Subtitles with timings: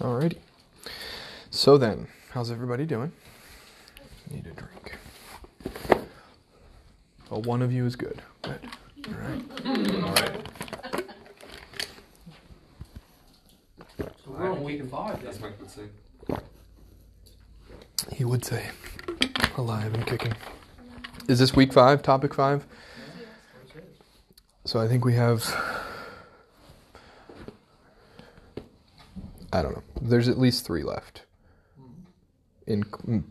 [0.00, 0.38] Alrighty.
[1.50, 3.12] So then, how's everybody doing?
[4.30, 4.96] Need a drink.
[7.30, 8.20] Well, one of you is good.
[8.42, 8.60] Good.
[9.08, 9.42] All right.
[10.04, 10.42] All right.
[13.98, 15.22] So we're on week five.
[15.22, 15.82] That's what I would say.
[18.12, 18.66] He would say,
[19.56, 20.34] alive and kicking.
[21.28, 22.02] Is this week five?
[22.02, 22.66] Topic five?
[24.64, 25.42] So I think we have.
[29.56, 29.82] I don't know.
[30.02, 31.22] There's at least three left,
[32.66, 32.84] in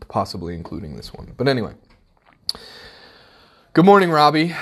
[0.08, 1.32] possibly including this one.
[1.36, 1.74] But anyway.
[3.74, 4.52] Good morning, Robbie.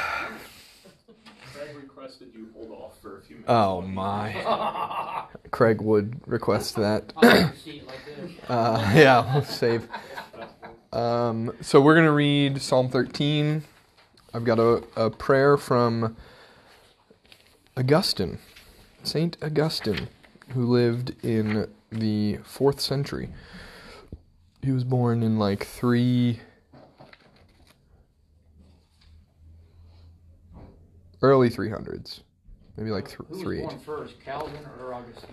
[1.54, 3.50] Craig requested you hold off for a few minutes.
[3.50, 5.24] Oh my.
[5.52, 7.14] Craig would request that.
[7.22, 8.30] I like to see it like this.
[8.46, 9.88] Uh, yeah, we'll save.
[10.92, 13.64] Um, so we're going to read Psalm 13.
[14.34, 16.14] I've got a, a prayer from
[17.74, 18.38] Augustine,
[19.02, 20.08] Saint Augustine,
[20.52, 23.30] who lived in the fourth century.
[24.62, 26.40] He was born in like three.
[31.22, 32.20] Early 300s.
[32.76, 35.30] Maybe like th- Who was born first, Calvin or Augustine?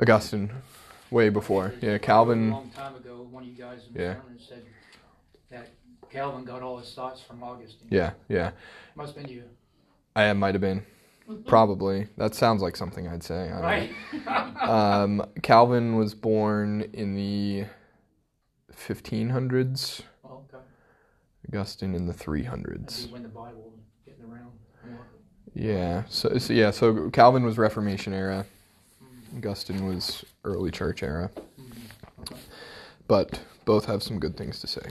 [0.00, 0.52] Augustine,
[1.10, 1.72] way before.
[1.80, 2.50] Yeah, A Calvin.
[2.50, 4.16] long time ago, one of you guys in Yeah.
[4.38, 4.62] said
[5.50, 5.70] that
[6.10, 7.88] Calvin got all his thoughts from Augustine.
[7.90, 8.52] Yeah, yeah.
[8.94, 9.44] Must have been you,
[10.14, 10.84] I uh, might have been.
[11.46, 12.06] Probably.
[12.16, 13.50] That sounds like something I'd say.
[13.50, 14.62] I right?
[14.62, 17.64] Um, Calvin was born in the
[18.72, 20.02] 1500s.
[20.22, 20.62] well, okay.
[21.48, 23.10] Augustine in the 300s.
[23.10, 24.52] when the Bible was getting around.
[25.54, 26.04] Yeah.
[26.08, 26.70] So, so yeah.
[26.70, 28.46] So Calvin was Reformation era.
[29.02, 31.30] Mm, Augustine was early Church era.
[31.58, 31.72] mm,
[32.20, 32.40] okay.
[33.08, 34.90] But both have some good things to say.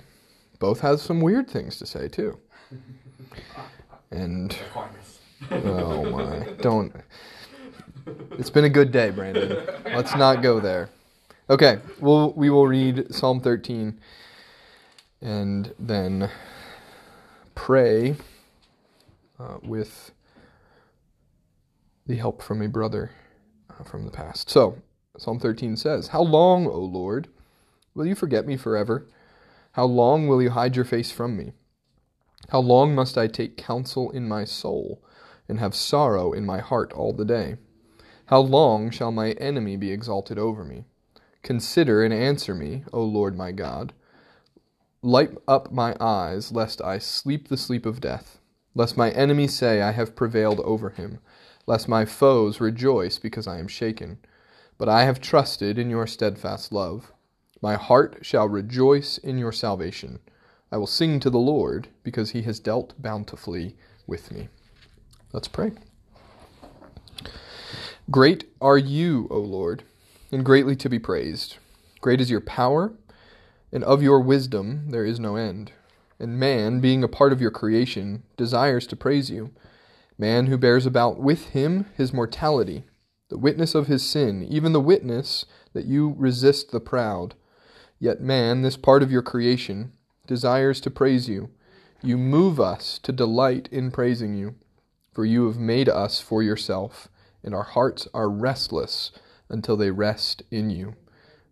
[0.60, 2.40] Both have some weird things to say too.
[4.12, 4.56] And.
[5.52, 6.94] Oh my, don't.
[8.38, 9.66] It's been a good day, Brandon.
[9.86, 10.90] Let's not go there.
[11.50, 14.00] Okay, we'll we will read Psalm 13
[15.22, 16.30] and then
[17.54, 18.16] pray
[19.40, 20.12] uh, with
[22.06, 23.12] the help from a brother
[23.70, 24.50] uh, from the past.
[24.50, 24.78] So,
[25.18, 27.28] Psalm 13 says, "How long, O Lord,
[27.94, 29.08] will you forget me forever?
[29.74, 31.54] How long will you hide your face from me?
[32.50, 35.02] How long must I take counsel in my soul?"
[35.48, 37.58] And have sorrow in my heart all the day?
[38.28, 40.86] How long shall my enemy be exalted over me?
[41.44, 43.94] Consider and answer me, O Lord my God.
[45.04, 48.40] Light up my eyes, lest I sleep the sleep of death,
[48.74, 51.20] lest my enemy say, I have prevailed over him,
[51.68, 54.18] lest my foes rejoice because I am shaken.
[54.80, 57.12] But I have trusted in your steadfast love.
[57.62, 60.20] My heart shall rejoice in your salvation.
[60.72, 63.76] I will sing to the Lord, because he has dealt bountifully
[64.08, 64.50] with me.
[65.36, 65.74] Let's pray.
[68.10, 69.84] Great are you, O Lord,
[70.32, 71.58] and greatly to be praised.
[72.00, 72.94] Great is your power,
[73.70, 75.74] and of your wisdom there is no end.
[76.20, 79.52] And man, being a part of your creation, desires to praise you.
[80.18, 82.86] Man who bears about with him his mortality,
[83.28, 87.36] the witness of his sin, even the witness that you resist the proud.
[88.00, 89.92] Yet man, this part of your creation,
[90.26, 91.50] desires to praise you.
[92.02, 94.56] You move us to delight in praising you.
[95.16, 97.08] For you have made us for yourself,
[97.42, 99.14] and our hearts are restless
[99.48, 100.96] until they rest in you.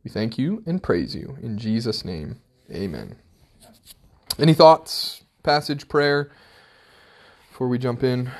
[0.03, 1.37] We thank you and praise you.
[1.41, 3.15] In Jesus' name, amen.
[4.37, 6.29] Any thoughts, passage, prayer,
[7.49, 8.31] before we jump in?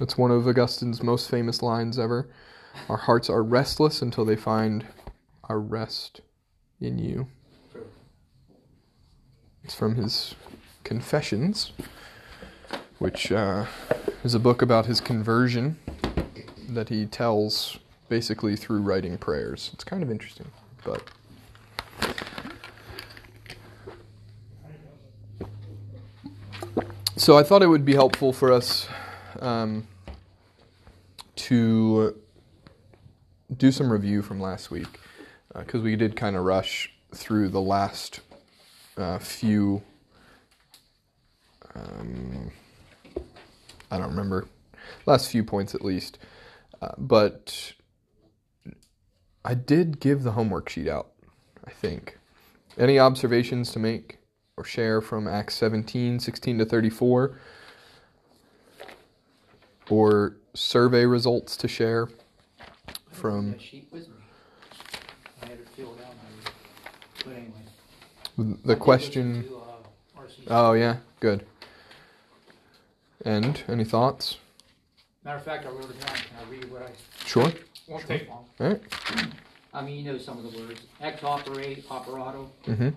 [0.00, 2.28] That's one of Augustine's most famous lines ever.
[2.88, 4.86] Our hearts are restless until they find
[5.44, 6.20] our rest
[6.80, 7.28] in you.
[9.62, 10.34] It's from his
[10.82, 11.70] Confessions
[13.02, 13.66] which uh,
[14.22, 15.76] is a book about his conversion
[16.68, 19.70] that he tells basically through writing prayers.
[19.72, 20.52] It's kind of interesting,
[20.84, 21.02] but.
[27.16, 28.86] So I thought it would be helpful for us
[29.40, 29.88] um,
[31.34, 32.16] to
[33.56, 35.00] do some review from last week
[35.52, 38.20] because we did kind of rush through the last
[38.96, 39.82] uh, few.
[41.74, 42.52] Um,
[43.92, 44.48] I don't remember.
[45.04, 46.18] Last few points at least.
[46.80, 47.74] Uh, but
[49.44, 51.12] I did give the homework sheet out,
[51.66, 52.18] I think.
[52.78, 54.18] Any observations to make
[54.56, 57.38] or share from Acts 17, 16 to 34?
[59.90, 62.08] Or survey results to share
[63.10, 64.14] from that sheet with me.
[65.42, 66.12] I had it filled out.
[66.12, 67.52] and everything.
[68.38, 68.56] But anyway.
[68.64, 69.44] I the question?
[69.54, 70.22] uh.
[70.48, 71.44] Oh, yeah, good.
[73.24, 74.38] And any thoughts?
[75.24, 76.16] Matter of fact, I wrote it down.
[76.16, 76.90] Can I read what I?
[77.24, 77.52] Sure.
[77.88, 78.44] Won't take long.
[78.60, 78.82] All right.
[79.74, 80.82] I mean, you know some of the words.
[81.00, 82.88] Ex operate, operato, Mm-hmm.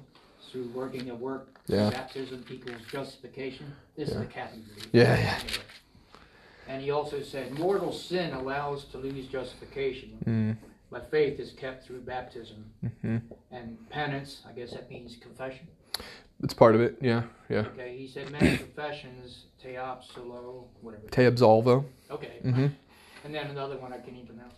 [0.51, 1.48] through working at work.
[1.68, 1.89] Yeah.
[1.89, 3.74] Baptism equals justification.
[3.95, 4.16] This Yeah.
[4.16, 4.89] is the Catholic view.
[4.92, 5.39] Yeah, yeah.
[6.68, 10.57] And he also said, mortal sin allows to lose justification, Mm.
[10.89, 12.66] but faith is kept through baptism.
[12.83, 13.18] Mm-hmm.
[13.51, 15.68] And penance, I guess that means confession.
[16.44, 16.98] It's part of it.
[17.02, 17.24] Yeah.
[17.50, 17.60] Yeah.
[17.60, 21.08] Okay, he said many confessions, teopsolo, whatever.
[21.08, 21.86] Te absolvo.
[22.10, 22.40] Okay.
[22.44, 22.68] Mm-hmm.
[23.24, 24.56] And then another one I can't even pronounce.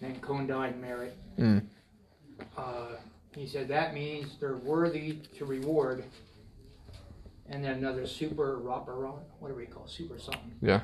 [0.00, 1.16] Then condign merit.
[1.38, 1.62] Mm.
[2.56, 2.96] Uh,
[3.34, 6.04] he said that means they're worthy to reward.
[7.48, 10.54] And then another super rapara, whatever you call it, super something.
[10.62, 10.80] Yeah.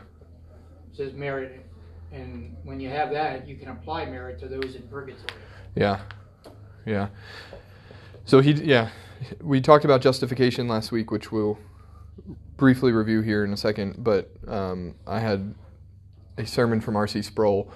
[0.93, 1.65] Says merit.
[2.13, 5.41] And when you have that, you can apply merit to those in purgatory.
[5.75, 6.01] Yeah.
[6.85, 7.09] Yeah.
[8.25, 8.91] So he, yeah,
[9.41, 11.59] we talked about justification last week, which we'll
[12.57, 13.97] briefly review here in a second.
[13.99, 15.55] But um, I had
[16.39, 17.23] a sermon from R.C.
[17.23, 17.71] Sproul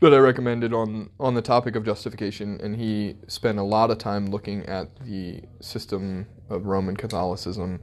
[0.00, 3.98] that I recommended on on the topic of justification, and he spent a lot of
[3.98, 7.80] time looking at the system of Roman Catholicism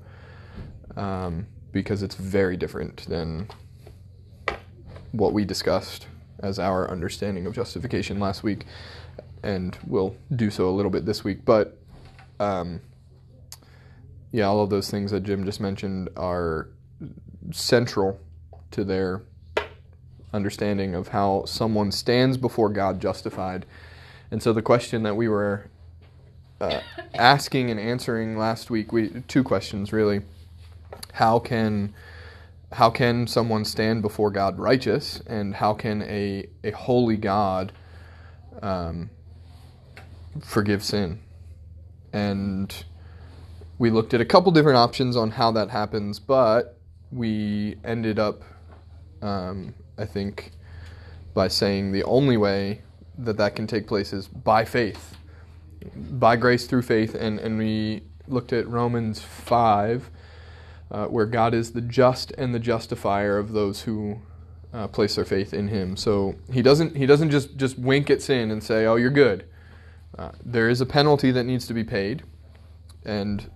[0.97, 3.47] um, because it's very different than
[5.11, 6.07] what we discussed
[6.39, 8.65] as our understanding of justification last week,
[9.43, 11.45] and we'll do so a little bit this week.
[11.45, 11.78] But
[12.39, 12.81] um,
[14.31, 16.69] yeah, all of those things that Jim just mentioned are
[17.51, 18.19] central
[18.71, 19.24] to their
[20.33, 23.65] understanding of how someone stands before God justified.
[24.31, 25.65] And so the question that we were
[26.62, 26.81] uh,
[27.15, 30.21] asking and answering last week, we two questions really.
[31.13, 31.94] How can
[32.71, 37.71] how can someone stand before God righteous, and how can a a holy God
[38.62, 39.09] um,
[40.42, 41.19] forgive sin?
[42.13, 42.83] And
[43.77, 46.77] we looked at a couple different options on how that happens, but
[47.11, 48.44] we ended up,
[49.21, 50.51] um, I think,
[51.33, 52.81] by saying the only way
[53.17, 55.15] that that can take place is by faith,
[55.95, 60.09] by grace through faith, and and we looked at Romans five
[60.91, 64.19] uh, where God is the just and the justifier of those who
[64.73, 65.95] uh, place their faith in Him.
[65.95, 69.45] So He doesn't He doesn't just just wink at sin and say, "Oh, you're good."
[70.19, 72.24] Uh, there is a penalty that needs to be paid,
[73.06, 73.50] and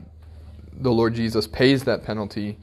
[0.71, 2.57] the Lord Jesus pays that penalty.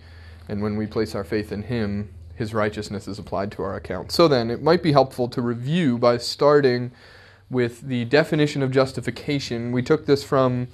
[0.49, 4.11] And when we place our faith in Him, His righteousness is applied to our account.
[4.11, 6.93] So then, it might be helpful to review by starting
[7.50, 9.70] with the definition of justification.
[9.70, 10.69] We took this from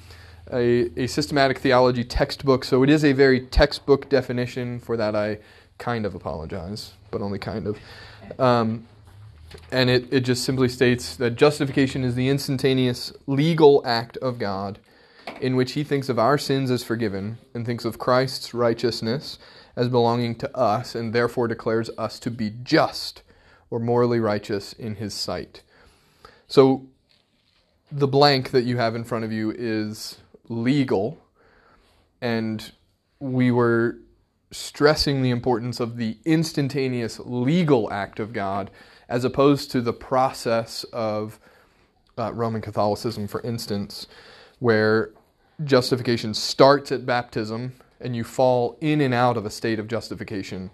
[0.53, 4.79] a, a systematic theology textbook, so it is a very textbook definition.
[4.79, 5.39] For that, I
[5.79, 7.79] kind of apologize, but only kind of.
[8.39, 8.87] Um,
[9.71, 14.79] and it, it just simply states that justification is the instantaneous legal act of God
[15.41, 19.39] in which he thinks of our sins as forgiven and thinks of Christ's righteousness
[19.75, 23.23] as belonging to us and therefore declares us to be just
[23.71, 25.63] or morally righteous in his sight.
[26.49, 26.87] So
[27.91, 30.19] the blank that you have in front of you is
[30.49, 31.19] legal,
[32.21, 32.73] and
[33.19, 33.99] we were
[34.51, 38.71] stressing the importance of the instantaneous legal act of God
[39.09, 41.39] as opposed to the process of
[42.19, 44.07] uh, Roman Catholicism, for instance,
[44.59, 45.11] where
[45.65, 50.71] justification starts at baptism and you fall in and out of a state of justification.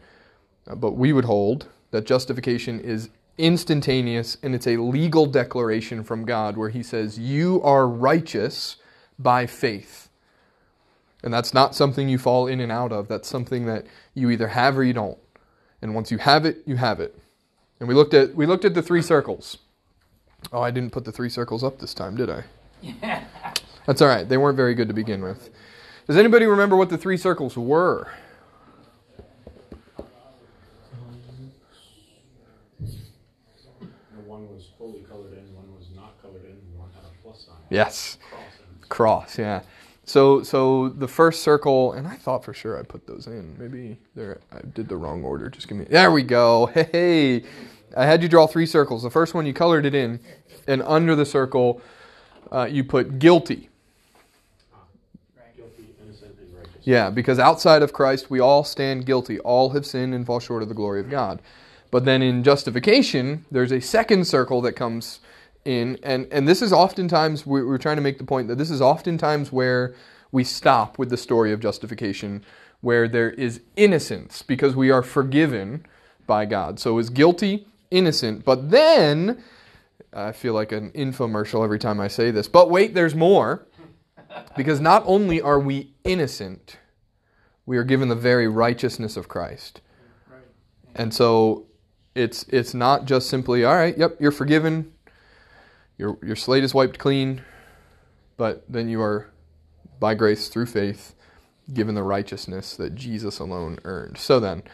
[0.67, 6.25] Uh, but we would hold that justification is instantaneous and it's a legal declaration from
[6.25, 8.77] God where He says, You are righteous
[9.19, 10.08] by faith.
[11.22, 13.06] And that's not something you fall in and out of.
[13.06, 15.19] That's something that you either have or you don't.
[15.81, 17.17] And once you have it, you have it.
[17.82, 19.58] And we looked at we looked at the three circles.
[20.53, 22.44] Oh, I didn't put the three circles up this time, did I?
[22.81, 23.24] Yeah.
[23.86, 24.29] That's all right.
[24.29, 25.51] They weren't very good to begin with.
[26.06, 28.12] Does anybody remember what the three circles were?
[34.27, 37.56] One was fully colored in, one was not colored in, one had a plus sign.
[37.69, 38.17] Yes.
[38.31, 38.44] Cross.
[38.89, 39.62] Cross, yeah.
[40.13, 43.57] So so the first circle, and I thought for sure I put those in.
[43.59, 45.49] Maybe there I did the wrong order.
[45.49, 46.67] Just give me There we go.
[46.93, 47.45] Hey.
[47.97, 49.03] I had you draw three circles.
[49.05, 50.21] The first one you colored it in,
[50.67, 51.81] and under the circle
[52.51, 53.71] uh, you put guilty.
[55.57, 55.81] Guilty.
[56.83, 59.39] Yeah, because outside of Christ we all stand guilty.
[59.41, 61.41] All have sinned and fall short of the glory of God.
[61.91, 65.21] But then in justification, there's a second circle that comes
[65.65, 68.71] in, and, and this is oftentimes, we- we're trying to make the point that this
[68.71, 69.95] is oftentimes where
[70.31, 72.43] we stop with the story of justification,
[72.81, 75.85] where there is innocence because we are forgiven
[76.27, 76.81] by God.
[76.81, 79.43] So is guilty, innocent, but then,
[80.13, 83.67] I feel like an infomercial every time I say this, but wait, there's more.
[84.57, 86.79] Because not only are we innocent,
[87.67, 89.83] we are given the very righteousness of Christ.
[90.95, 91.67] And so
[92.15, 93.97] it's it's not just simply all right.
[93.97, 94.93] Yep, you're forgiven.
[96.03, 97.43] Your your slate is wiped clean,
[98.37, 99.29] but then you are,
[100.01, 101.15] by grace through faith,
[101.73, 104.19] given the righteousness that Jesus alone earned.
[104.19, 104.65] So then,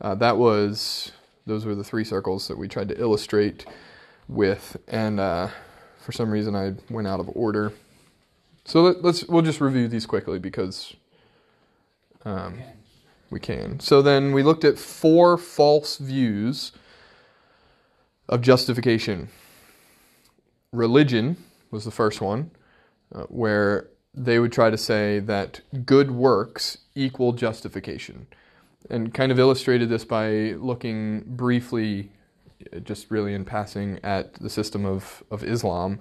[0.00, 1.10] uh, that was
[1.46, 3.66] those were the three circles that we tried to illustrate
[4.28, 5.48] with, and uh,
[5.98, 7.72] for some reason I went out of order.
[8.64, 10.94] So let, us we'll just review these quickly because
[12.24, 12.60] um,
[13.30, 13.80] we can.
[13.80, 16.70] So then we looked at four false views
[18.28, 19.30] of justification.
[20.72, 21.36] Religion
[21.70, 22.50] was the first one,
[23.14, 28.26] uh, where they would try to say that good works equal justification.
[28.90, 32.10] And kind of illustrated this by looking briefly,
[32.74, 36.00] uh, just really in passing, at the system of, of Islam,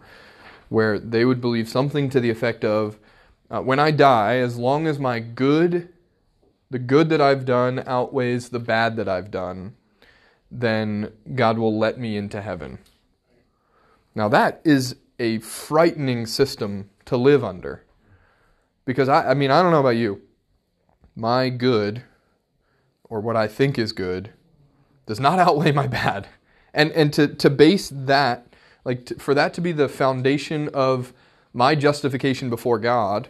[0.69, 2.97] where they would believe something to the effect of
[3.49, 5.89] uh, when I die, as long as my good
[6.69, 9.75] the good that I've done outweighs the bad that I've done,
[10.51, 12.79] then God will let me into heaven.
[14.17, 17.83] Now, that is a frightening system to live under.
[18.83, 20.23] Because, I, I mean, I don't know about you.
[21.15, 22.01] My good,
[23.03, 24.31] or what I think is good,
[25.05, 26.29] does not outweigh my bad.
[26.73, 31.13] And, and to, to base that, like to, for that to be the foundation of
[31.53, 33.27] my justification before God,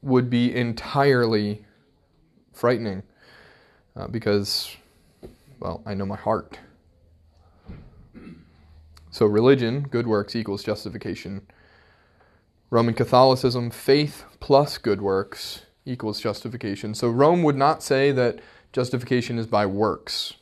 [0.00, 1.66] would be entirely
[2.54, 3.02] frightening
[3.94, 4.74] uh, because,
[5.60, 6.58] well, I know my heart.
[9.12, 11.46] So, religion, good works equals justification.
[12.70, 16.94] Roman Catholicism, faith plus good works equals justification.
[16.94, 18.40] So, Rome would not say that
[18.72, 20.34] justification is by works,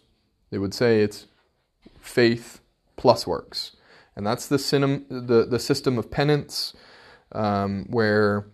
[0.51, 1.27] they would say it's
[2.01, 2.61] faith
[2.97, 3.77] plus works.
[4.15, 6.75] And that's the, sinem- the, the system of penance
[7.33, 8.47] um, where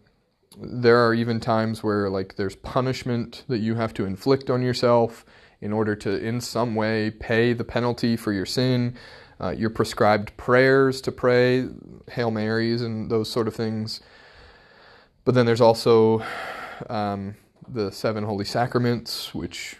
[0.58, 5.26] there are even times where like there's punishment that you have to inflict on yourself
[5.60, 8.96] in order to in some way pay the penalty for your sin
[9.40, 11.68] uh, prescribed prayers to pray
[12.10, 14.00] hail marys and those sort of things
[15.24, 16.24] but then there's also
[16.88, 17.34] um,
[17.68, 19.76] the seven holy sacraments which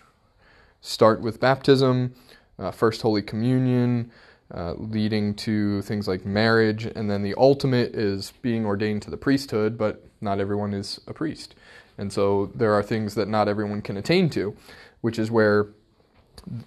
[0.80, 2.14] start with baptism
[2.58, 4.10] uh, first holy communion
[4.54, 9.16] uh, leading to things like marriage, and then the ultimate is being ordained to the
[9.16, 11.54] priesthood, but not everyone is a priest.
[11.98, 14.56] And so there are things that not everyone can attain to,
[15.00, 15.66] which is where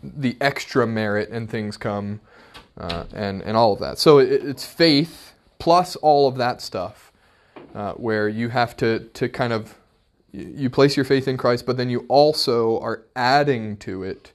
[0.03, 2.19] the extra merit and things come,
[2.79, 3.99] uh, and, and all of that.
[3.99, 7.11] So it, it's faith plus all of that stuff,
[7.75, 9.75] uh, where you have to, to kind of
[10.31, 14.31] you place your faith in Christ, but then you also are adding to it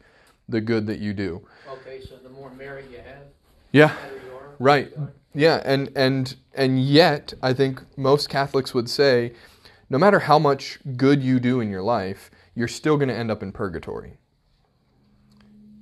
[0.49, 1.47] the good that you do.
[1.69, 3.27] Okay, so the more merit you have,
[3.73, 3.89] Yeah.
[3.89, 4.55] the better you are.
[4.59, 4.93] Right.
[5.35, 9.33] Yeah, and and and yet I think most Catholics would say
[9.91, 13.31] no matter how much good you do in your life, you're still going to end
[13.31, 14.19] up in purgatory.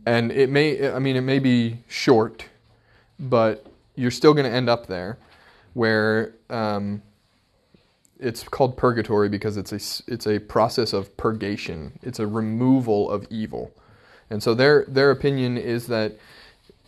[0.07, 2.47] And it may I mean it may be short,
[3.23, 5.19] but you're still going to end up there
[5.75, 7.03] where um,
[8.19, 11.99] it's called purgatory because it's a it's a process of purgation.
[12.03, 13.73] It's a removal of evil.
[14.29, 16.19] And so their their opinion is that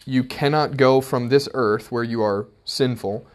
[0.04, 3.26] you cannot go from this earth where you are sinful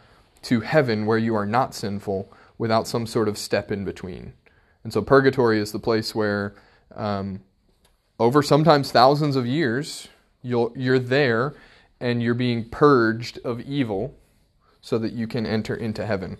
[0.42, 4.32] to heaven where you are not sinful without some sort of step in between.
[4.84, 6.54] And so purgatory is the place where,
[6.94, 7.40] um,
[8.18, 10.08] over sometimes thousands of years,
[10.42, 11.54] you'll, you're there
[12.00, 14.14] and you're being purged of evil
[14.80, 16.38] so that you can enter into heaven.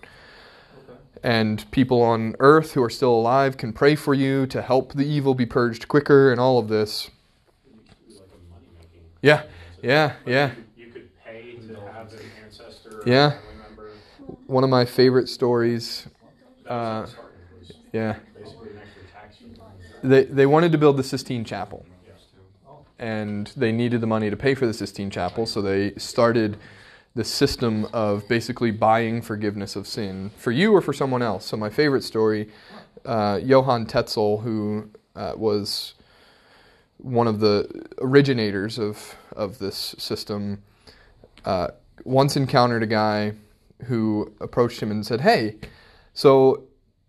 [0.89, 0.99] Okay.
[1.23, 5.05] And people on earth who are still alive can pray for you to help the
[5.05, 7.11] evil be purged quicker and all of this.
[8.09, 8.25] Like.
[9.21, 9.43] Yeah,
[9.83, 10.51] yeah, yeah.
[10.75, 13.29] You could, pay to have an ancestor or Yeah.
[13.31, 13.91] family member.
[14.47, 16.07] One of my favorite stories.
[16.67, 17.37] Uh, was starting.
[17.51, 18.15] It was Yeah.
[18.35, 19.37] basically an extra tax.
[19.37, 19.43] for
[20.01, 20.09] them.
[20.09, 21.85] They, they wanted to build the Sistine Chapel.
[23.01, 26.57] And they needed the money to pay for the Sistine Chapel, so they started
[27.15, 31.45] the system of basically buying forgiveness of sin for you or for someone else.
[31.45, 32.49] So my favorite story,
[33.03, 35.95] uh, Johann Tetzel, who uh, was
[36.97, 40.61] one of the originators of of this system,
[41.43, 41.69] uh,
[42.05, 43.33] once encountered a guy
[43.85, 45.55] who approached him and said, "Hey,
[46.13, 46.65] so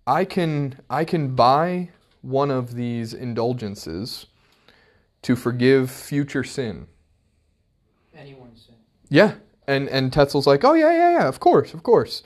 [0.07, 1.91] I can I can buy
[2.23, 4.27] one of these indulgences."
[5.23, 6.87] To forgive future sin.
[8.15, 8.75] Anyone's sin.
[9.09, 9.35] Yeah.
[9.67, 12.23] And and Tetzel's like, "Oh yeah, yeah, yeah, of course, of course."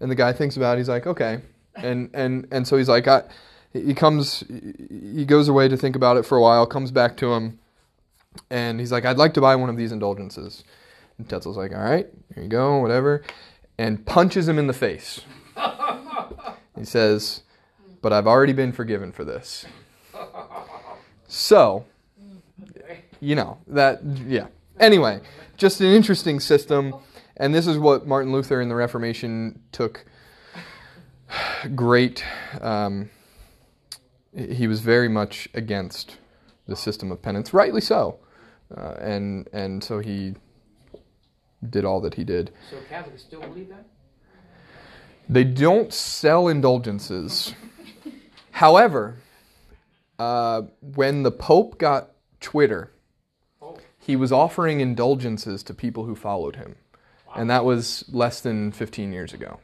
[0.00, 0.80] And the guy thinks about it.
[0.80, 1.40] He's like, "Okay."
[1.76, 3.22] And and and so he's like, I,
[3.72, 7.32] he comes he goes away to think about it for a while, comes back to
[7.32, 7.58] him,
[8.50, 10.64] and he's like, "I'd like to buy one of these indulgences."
[11.18, 13.22] And Tetzel's like, "All right, here you go, whatever."
[13.78, 15.20] And punches him in the face.
[16.74, 17.42] He says,
[18.00, 19.66] "But I've already been forgiven for this."
[21.28, 21.84] So,
[23.22, 24.48] you know that yeah.
[24.80, 25.20] Anyway,
[25.56, 26.94] just an interesting system,
[27.36, 30.04] and this is what Martin Luther in the Reformation took
[31.76, 32.24] great.
[32.60, 33.10] Um,
[34.34, 36.18] he was very much against
[36.66, 38.18] the system of penance, rightly so,
[38.76, 40.34] uh, and and so he
[41.70, 42.50] did all that he did.
[42.70, 43.86] So Catholics still believe that?
[45.28, 47.54] They don't sell indulgences.
[48.50, 49.18] However,
[50.18, 52.10] uh, when the Pope got
[52.40, 52.90] Twitter,
[54.04, 56.74] he was offering indulgences to people who followed him.
[57.36, 59.60] And that was less than 15 years ago.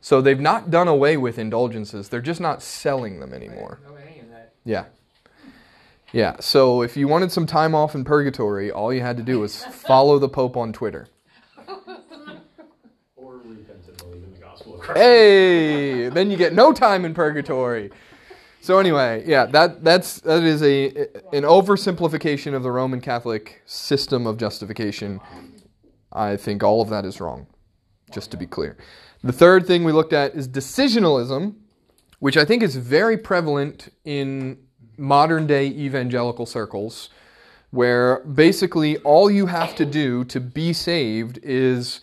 [0.00, 3.78] So they've not done away with indulgences, they're just not selling them anymore.
[3.80, 4.52] didn't know any of that.
[4.64, 4.84] Yeah.
[6.12, 9.40] Yeah, so if you wanted some time off in purgatory, all you had to do
[9.40, 11.06] was follow the Pope on Twitter.
[13.16, 14.98] Or repent and believe in the gospel of Christ.
[14.98, 17.90] Hey, then you get no time in purgatory.
[18.68, 20.88] So anyway, yeah, that that's that is a
[21.32, 25.22] an oversimplification of the Roman Catholic system of justification.
[26.12, 27.46] I think all of that is wrong.
[28.12, 28.76] Just to be clear.
[29.24, 31.54] The third thing we looked at is decisionalism,
[32.18, 34.58] which I think is very prevalent in
[34.98, 37.08] modern day evangelical circles,
[37.70, 42.02] where basically all you have to do to be saved is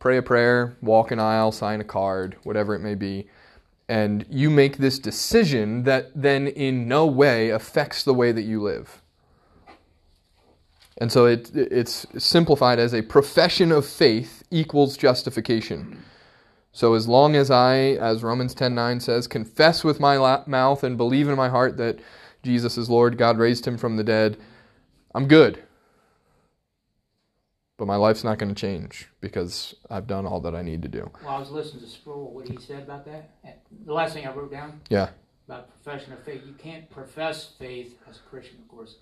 [0.00, 3.26] pray a prayer, walk an aisle, sign a card, whatever it may be.
[3.88, 8.62] And you make this decision that then in no way affects the way that you
[8.62, 9.00] live.
[10.98, 16.02] And so it, it's simplified as a profession of faith equals justification.
[16.72, 21.28] So as long as I, as Romans 10:9 says, confess with my mouth and believe
[21.28, 21.98] in my heart that
[22.42, 24.36] Jesus is Lord, God raised him from the dead,
[25.14, 25.62] I'm good.
[27.78, 30.88] But my life's not going to change because I've done all that I need to
[30.88, 31.08] do.
[31.24, 33.30] Well, I was listening to Sproul, what he said about that.
[33.86, 35.10] The last thing I wrote down Yeah.
[35.46, 38.96] about profession of faith, you can't profess faith as a Christian, of course.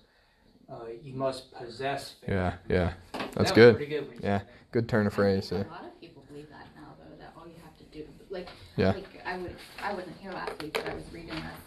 [0.71, 2.29] Uh, you must possess faith.
[2.31, 2.93] Yeah, yeah.
[3.13, 3.77] That That's was good.
[3.77, 4.09] Pretty good.
[4.09, 5.51] when he Yeah, said good turn of phrase.
[5.53, 5.63] I Yeah.
[5.63, 7.17] a lot of people believe that now, though.
[7.17, 8.93] That all you have to do, like, Yeah.
[8.93, 11.63] like I would, I wasn't here last week, but I was reading this.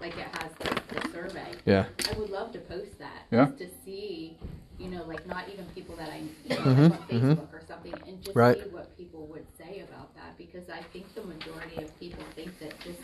[0.00, 1.52] Like it has the, the survey.
[1.66, 1.84] Yeah.
[2.10, 3.26] I would love to post that.
[3.30, 3.46] Yeah.
[3.46, 4.38] Just to see,
[4.80, 7.36] you know, like not even people that I, you know, Mhm, like on mhm.
[7.36, 8.58] Facebook or something, and just Right.
[8.58, 10.36] see what people would say about that.
[10.38, 13.00] Because I think the majority of people think that just,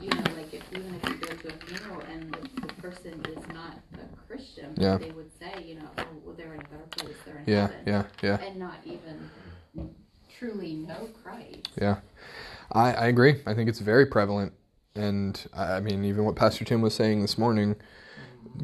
[0.00, 3.12] you know, like if even if you go to a funeral and the, the person
[3.28, 4.98] is not a Christian, Yeah.
[4.98, 7.68] they would say, you know, oh, well, they're in a better place, they're in Yeah,
[7.68, 8.38] heaven yeah, yeah.
[8.46, 9.28] and not even
[10.38, 11.68] truly know Christ.
[11.80, 11.96] Yeah,
[12.72, 13.40] I, I agree.
[13.46, 14.52] I think it's very prevalent,
[14.94, 17.76] and I I mean, even what Pastor Tim was saying this morning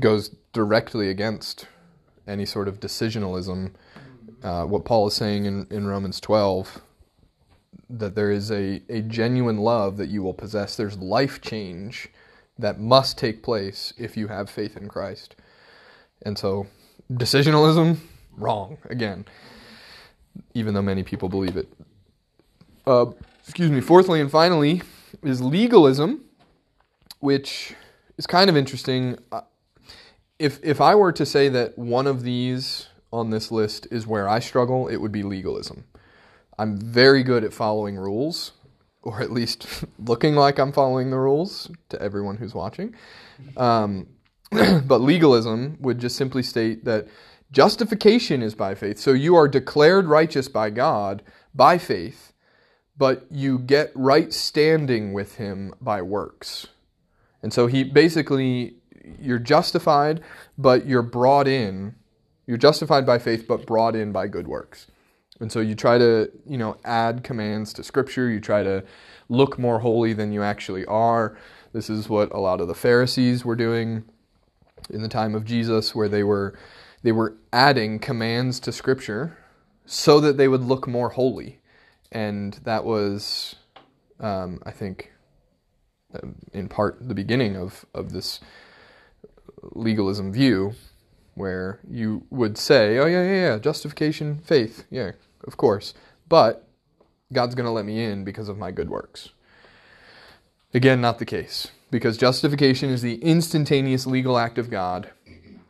[0.00, 1.66] goes directly against
[2.26, 3.72] any sort of decisionalism.
[4.42, 6.82] Uh, what Paul is saying in, in Romans twelve
[7.88, 10.76] that there is a, a genuine love that you will possess.
[10.76, 12.08] There's life change
[12.58, 15.36] that must take place if you have faith in Christ.
[16.24, 16.66] And so,
[17.12, 17.98] decisionalism,
[18.36, 19.26] wrong again,
[20.54, 21.68] even though many people believe it.
[22.86, 23.06] Uh,
[23.42, 23.80] excuse me.
[23.80, 24.82] Fourthly and finally
[25.22, 26.24] is legalism,
[27.20, 27.74] which
[28.16, 29.18] is kind of interesting.
[30.38, 34.28] If if I were to say that one of these on this list is where
[34.28, 35.84] I struggle, it would be legalism.
[36.58, 38.52] I'm very good at following rules,
[39.02, 39.66] or at least
[39.98, 42.94] looking like I'm following the rules to everyone who's watching.
[43.56, 44.08] Um,
[44.50, 47.08] but legalism would just simply state that
[47.52, 48.98] justification is by faith.
[48.98, 51.22] So you are declared righteous by God
[51.54, 52.32] by faith,
[52.96, 56.68] but you get right standing with Him by works.
[57.42, 58.74] And so he basically,
[59.20, 60.20] you're justified,
[60.58, 61.94] but you're brought in.
[62.46, 64.86] You're justified by faith, but brought in by good works.
[65.40, 68.30] And so you try to, you know, add commands to Scripture.
[68.30, 68.84] You try to
[69.28, 71.36] look more holy than you actually are.
[71.72, 74.04] This is what a lot of the Pharisees were doing
[74.88, 76.58] in the time of Jesus, where they were
[77.02, 79.36] they were adding commands to Scripture
[79.84, 81.60] so that they would look more holy,
[82.10, 83.56] and that was,
[84.18, 85.12] um, I think,
[86.20, 88.40] um, in part the beginning of of this
[89.62, 90.74] legalism view,
[91.34, 95.12] where you would say, "Oh yeah, yeah, yeah, justification, faith, yeah,
[95.44, 95.94] of course,"
[96.28, 96.66] but
[97.32, 99.30] God's going to let me in because of my good works.
[100.72, 105.10] Again, not the case, because justification is the instantaneous legal act of God,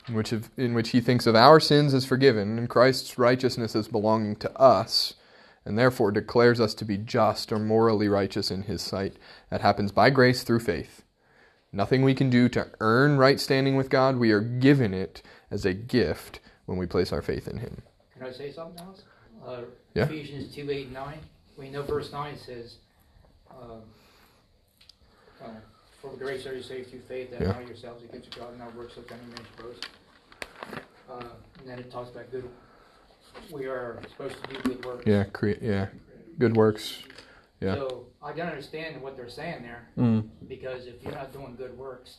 [0.08, 3.74] in which, of, in which He thinks of our sins as forgiven and Christ's righteousness
[3.74, 5.14] as belonging to us,
[5.64, 9.16] and therefore declares us to be just or morally righteous in His sight.
[9.50, 11.02] That happens by grace through faith.
[11.76, 14.16] Nothing we can do to earn right standing with God.
[14.16, 17.82] We are given it as a gift when we place our faith in Him.
[18.14, 19.02] Can I say something else?
[19.46, 19.60] Uh,
[19.92, 20.04] Yeah.
[20.04, 21.18] Ephesians 2 8 9.
[21.58, 22.76] We know verse 9 says,
[23.50, 23.82] um,
[25.44, 25.48] uh,
[26.00, 27.52] For the grace are you saved through faith, that Yeah.
[27.52, 29.86] not yourselves against God, and not works of any man's boast.
[31.10, 32.48] Uh, and then it talks about good.
[33.52, 35.06] We are supposed to do good work.
[35.06, 35.60] Yeah, create.
[35.60, 35.88] Yeah,
[36.38, 37.02] good works.
[37.60, 37.74] Yeah.
[37.76, 40.28] So I can understand what they're saying there Mm.
[40.48, 42.18] because if you're not doing good works,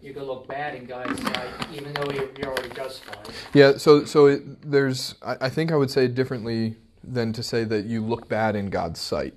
[0.00, 3.28] you're gonna look bad in God's sight, even though you're, you're already justified.
[3.52, 3.76] Yeah.
[3.76, 5.14] So so it, there's.
[5.22, 8.56] I, I think I would say it differently than to say that you look bad
[8.56, 9.34] in God's sight,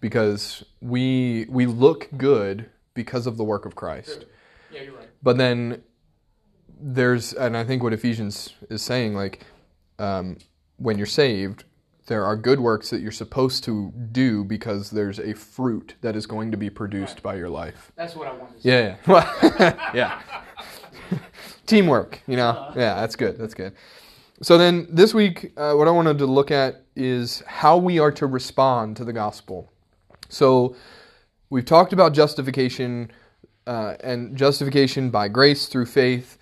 [0.00, 4.26] because we we look good because of the work of Christ.
[4.72, 5.08] Yeah, you're right.
[5.22, 5.82] But then
[6.82, 9.44] there's, and I think what Ephesians is saying, like,
[9.98, 10.38] um,
[10.78, 11.64] when you're saved,
[12.10, 16.26] there are good works that you're supposed to do because there's a fruit that is
[16.26, 17.92] going to be produced by your life.
[17.94, 18.96] That's what I wanted to say.
[19.06, 19.92] Yeah, yeah.
[19.94, 21.18] yeah.
[21.66, 22.72] Teamwork, you know?
[22.74, 23.38] Yeah, that's good.
[23.38, 23.74] That's good.
[24.42, 28.10] So then this week, uh, what I wanted to look at is how we are
[28.10, 29.70] to respond to the gospel.
[30.28, 30.74] So
[31.48, 33.12] we've talked about justification
[33.68, 36.38] uh, and justification by grace through faith.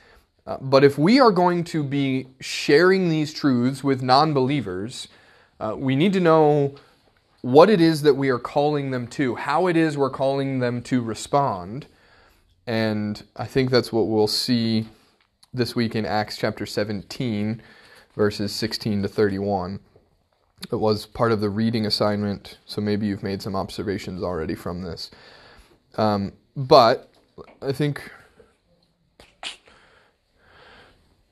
[0.46, 5.08] Uh, but if we are going to be sharing these truths with non believers,
[5.60, 6.74] uh, we need to know
[7.42, 10.82] what it is that we are calling them to, how it is we're calling them
[10.82, 11.86] to respond.
[12.66, 14.88] And I think that's what we'll see
[15.52, 17.62] this week in Acts chapter 17,
[18.14, 19.80] verses 16 to 31.
[20.72, 24.82] It was part of the reading assignment, so maybe you've made some observations already from
[24.82, 25.10] this.
[25.96, 27.10] Um, but
[27.62, 28.10] I think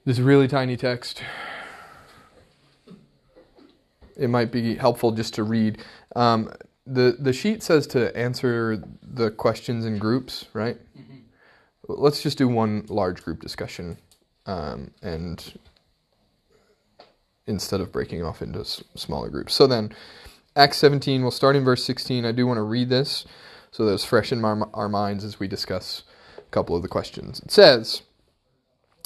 [0.05, 1.23] this really tiny text,
[4.17, 5.79] it might be helpful just to read.
[6.15, 6.51] Um,
[6.87, 10.79] the, the sheet says to answer the questions in groups, right?
[11.89, 13.99] Let's just do one large group discussion
[14.47, 15.59] um, and
[17.47, 19.55] instead of breaking off into s- smaller groups.
[19.55, 19.93] So then,
[20.55, 22.25] Acts 17, we'll start in verse 16.
[22.25, 23.25] I do want to read this
[23.71, 26.03] so that it's fresh in our, our minds as we discuss
[26.39, 27.41] a couple of the questions.
[27.41, 28.03] It says,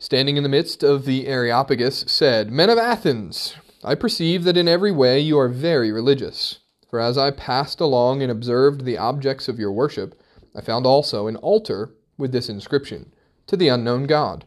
[0.00, 4.66] standing in the midst of the Areopagus, said, Men of Athens, I perceive that in
[4.66, 6.60] every way you are very religious.
[6.88, 10.20] For as I passed along and observed the objects of your worship,
[10.56, 13.12] I found also an altar with this inscription,
[13.46, 14.46] To the unknown God.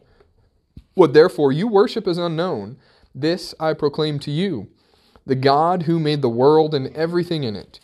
[0.94, 2.76] What therefore you worship as unknown,
[3.14, 4.68] this I proclaim to you
[5.24, 7.80] the God who made the world and everything in it,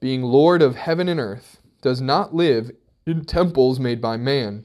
[0.00, 2.70] being Lord of heaven and earth, does not live
[3.06, 4.64] in temples made by man,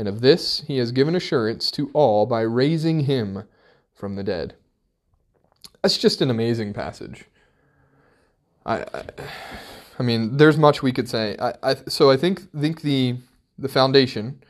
[0.00, 3.44] And of this he has given assurance to all by raising him
[3.92, 4.54] from the dead.
[5.82, 7.26] That's just an amazing passage.
[8.64, 9.04] I, I,
[9.98, 11.36] I mean, there's much we could say.
[11.38, 13.18] I, I, so I think think the
[13.58, 14.42] the foundation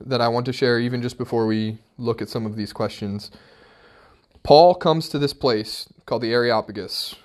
[0.00, 3.32] that I want to share, even just before we look at some of these questions.
[4.44, 7.16] Paul comes to this place called the Areopagus,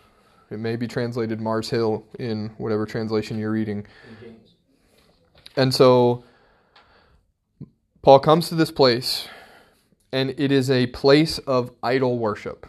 [0.50, 3.86] it may be translated Mars Hill in whatever translation you're reading.
[5.56, 6.24] And so
[8.02, 9.28] Paul comes to this place,
[10.12, 12.66] and it is a place of idol worship.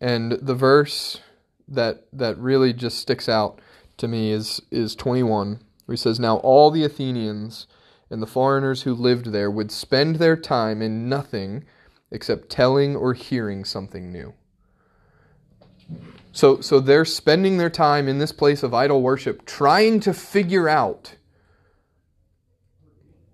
[0.00, 1.20] And the verse
[1.66, 3.60] that that really just sticks out
[3.96, 7.66] to me is is 21, where he says, "Now all the Athenians
[8.10, 11.64] and the foreigners who lived there would spend their time in nothing
[12.10, 14.34] except telling or hearing something new."
[16.32, 20.68] So so they're spending their time in this place of idol worship trying to figure
[20.68, 21.14] out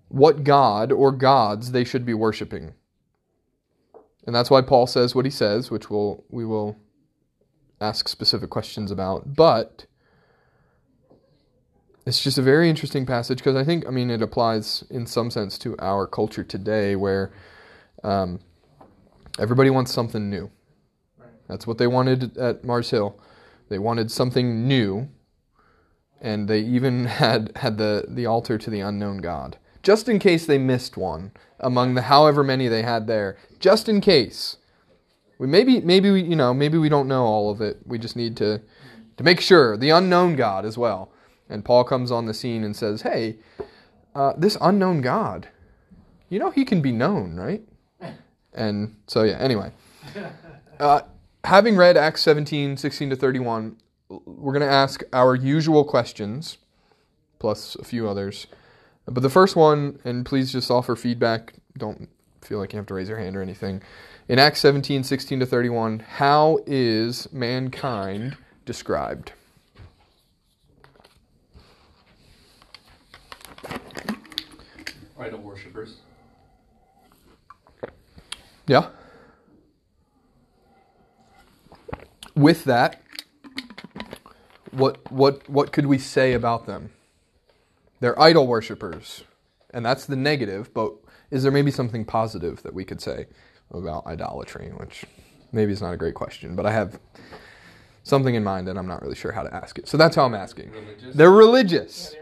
[0.09, 2.73] what god or gods they should be worshiping.
[4.25, 6.77] And that's why Paul says what he says, which we'll, we will
[7.81, 9.35] ask specific questions about.
[9.35, 9.85] But
[12.05, 15.31] it's just a very interesting passage because I think, I mean, it applies in some
[15.31, 17.31] sense to our culture today where
[18.03, 18.39] um,
[19.39, 20.51] everybody wants something new.
[21.47, 23.19] That's what they wanted at Mars Hill.
[23.69, 25.09] They wanted something new,
[26.21, 29.57] and they even had, had the, the altar to the unknown God.
[29.81, 33.37] Just in case they missed one among the however many they had there.
[33.59, 34.57] Just in case.
[35.37, 37.79] We maybe maybe we you know, maybe we don't know all of it.
[37.85, 38.61] We just need to
[39.17, 39.77] to make sure.
[39.77, 41.11] The unknown God as well.
[41.49, 43.37] And Paul comes on the scene and says, Hey,
[44.13, 45.47] uh, this unknown God,
[46.29, 47.63] you know he can be known, right?
[48.51, 49.71] And so yeah, anyway.
[50.79, 51.01] Uh,
[51.43, 53.77] having read Acts 17, 16 to 31,
[54.09, 56.57] we're going to ask our usual questions,
[57.37, 58.47] plus a few others.
[59.11, 62.09] But the first one, and please just offer feedback, don't
[62.41, 63.81] feel like you have to raise your hand or anything.
[64.27, 69.31] In Acts 17, 16 to 31, how is mankind described?
[75.19, 75.95] Idol worshippers.
[78.67, 78.89] Yeah?
[82.35, 83.01] With that,
[84.71, 86.91] what what what could we say about them?
[87.99, 89.23] They're idol worshippers.
[89.71, 90.93] And that's the negative, but
[91.31, 93.27] is there maybe something positive that we could say
[93.71, 95.05] about idolatry, which
[95.51, 96.99] maybe is not a great question, but I have
[98.03, 99.87] something in mind and I'm not really sure how to ask it.
[99.87, 100.71] So that's how I'm asking.
[100.71, 101.15] Religious.
[101.15, 102.15] They're religious.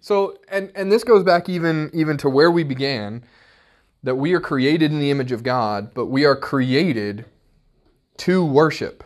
[0.00, 3.24] So and and this goes back even even to where we began
[4.02, 7.26] that we are created in the image of God, but we are created
[8.18, 9.04] to worship.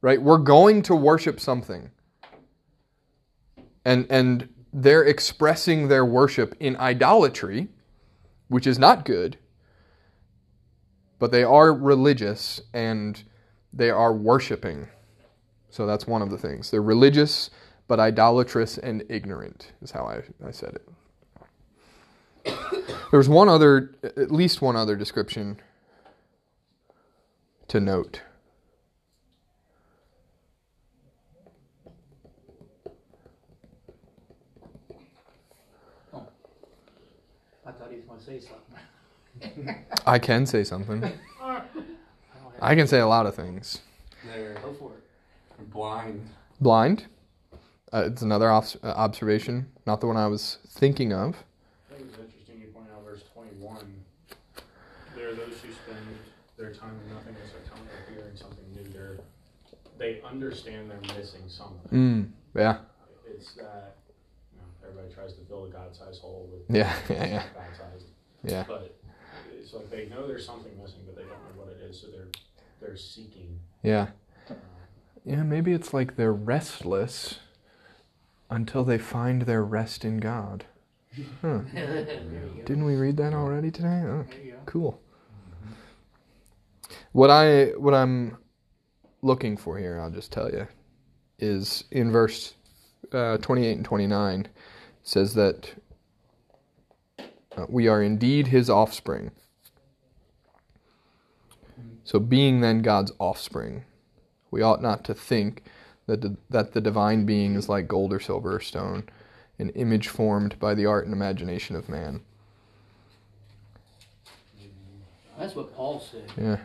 [0.00, 0.20] Right?
[0.20, 1.90] We're going to worship something.
[3.84, 7.68] And and they're expressing their worship in idolatry,
[8.48, 9.36] which is not good.
[11.18, 13.22] But they are religious and
[13.72, 14.88] they are worshiping.
[15.70, 16.70] So that's one of the things.
[16.70, 17.50] They're religious,
[17.86, 20.78] but idolatrous and ignorant, is how I, I said
[22.44, 22.54] it.
[23.10, 25.60] There's one other, at least one other description
[27.68, 28.22] to note.
[37.64, 38.40] I thought he was going to say
[39.40, 39.84] something.
[40.06, 41.02] I can say something.
[41.04, 41.66] I don't have-
[42.60, 43.80] I can say a lot of things.
[44.24, 45.70] They're Go for it.
[45.70, 46.28] blind.
[46.60, 47.06] Blind.
[47.92, 51.34] Uh, it's another obs- uh, observation, not the one I was thinking of.
[51.90, 53.84] I think it's interesting you point out verse 21.
[55.16, 55.98] There are those who spend
[56.56, 58.84] their time in nothingness as their time of hearing something new.
[58.92, 59.18] They're,
[59.98, 61.90] they understand they're missing something.
[61.92, 62.78] Mm, yeah,
[63.28, 63.96] It's that
[64.54, 67.42] you know, everybody tries to fill a God-sized hole with Yeah, yeah, yeah.
[67.54, 67.91] God-sized.
[68.44, 68.98] Yeah, But
[69.58, 72.08] it's like they know there's something missing, but they don't know what it is, so
[72.08, 72.28] they're
[72.80, 73.58] they're seeking.
[73.82, 74.08] yeah.
[74.50, 74.54] Uh,
[75.24, 77.38] Yeah, maybe it's like they're restless
[78.50, 80.66] until they find their rest in God.
[81.42, 81.60] Huh.
[81.72, 82.62] there you go.
[82.64, 84.02] Didn't we read that already today?
[84.04, 84.58] Oh, There you go.
[84.66, 85.00] cool.
[87.12, 88.38] What I what I'm
[89.22, 90.66] looking for here, I'll just tell you,
[91.38, 92.54] is in verse
[93.12, 94.50] uh, 28 and 29 it
[95.02, 95.70] says that
[97.68, 99.30] we are indeed his offspring.
[102.04, 103.84] So being then God's offspring,
[104.50, 105.62] we ought not to think
[106.06, 109.08] that the, that the divine being is like gold or silver or stone,
[109.58, 112.22] an image formed by the art and imagination of man.
[115.38, 116.30] That's what Paul said.
[116.36, 116.58] Yeah.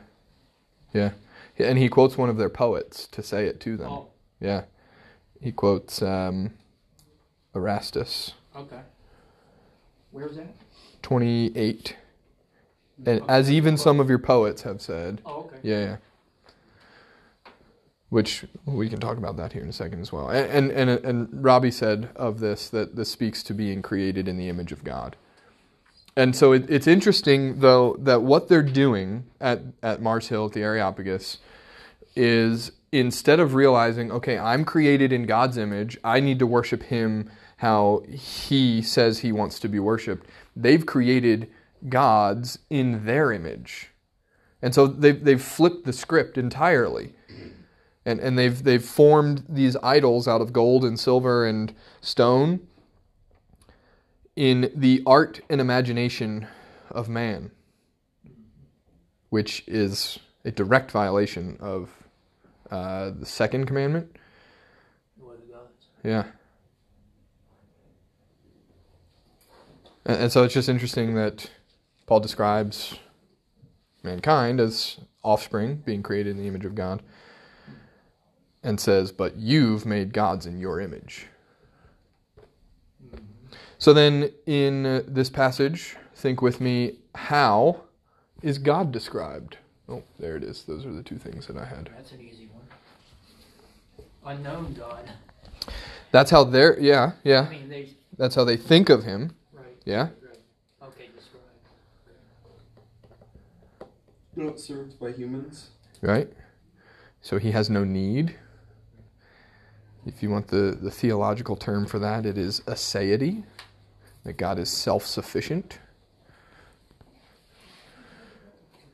[0.93, 1.12] Yeah.
[1.60, 3.91] And he quotes one of their poets to say it to them.
[3.91, 4.08] Oh,
[4.39, 4.63] Yeah.
[5.39, 6.54] He quotes um,
[7.56, 8.82] Erastus, okay.
[10.12, 10.47] Where's that?
[11.02, 11.96] 28.
[13.06, 15.22] And as even some of your poets have said.
[15.26, 15.58] Oh, okay.
[15.62, 15.98] Yeah, yeah.
[18.10, 20.30] Which we can talk about that here in a second as well.
[20.30, 24.38] And, and, and, and Robbie said of this that this speaks to being created in
[24.38, 25.18] the image of God.
[26.16, 30.54] And so it, it's interesting, though, that what they're doing at, at Mars Hill, at
[30.54, 31.38] the Areopagus,
[32.16, 37.30] is instead of realizing, okay, I'm created in God's image, I need to worship Him
[37.58, 41.50] how He says He wants to be worshiped, they've created
[41.89, 43.89] gods in their image.
[44.62, 47.13] And so they've, they've flipped the script entirely.
[48.06, 52.62] and and they've they've formed these idols out of gold and silver and stone
[54.36, 56.47] in the art and imagination
[56.89, 57.52] of man,
[59.30, 62.07] which is a direct violation of
[62.72, 64.16] uh, the second commandment.
[66.04, 66.26] Yeah.
[70.06, 71.50] And, and so it's just interesting that
[72.06, 72.96] Paul describes
[74.04, 77.04] mankind as offspring, being created in the image of God,
[78.64, 81.28] and says, But you've made gods in your image.
[83.80, 87.82] So then, in uh, this passage, think with me how
[88.42, 89.58] is God described?
[89.88, 90.64] Oh, there it is.
[90.64, 91.90] Those are the two things that I had.
[91.96, 92.47] That's an easy.
[94.28, 95.10] Unknown God.
[96.12, 97.50] That's how they're, yeah, I yeah.
[97.50, 97.90] mean, they.
[98.18, 99.34] That's how they think of him.
[99.54, 99.66] Right.
[99.86, 100.02] Yeah.
[100.02, 100.12] Right.
[100.84, 101.42] Okay, describe.
[104.36, 105.70] Not served by humans.
[106.02, 106.28] right?
[107.22, 108.36] So he has no need.
[110.06, 113.44] If you want the, the theological term for that, it is aseity,
[114.24, 115.80] that God is self sufficient,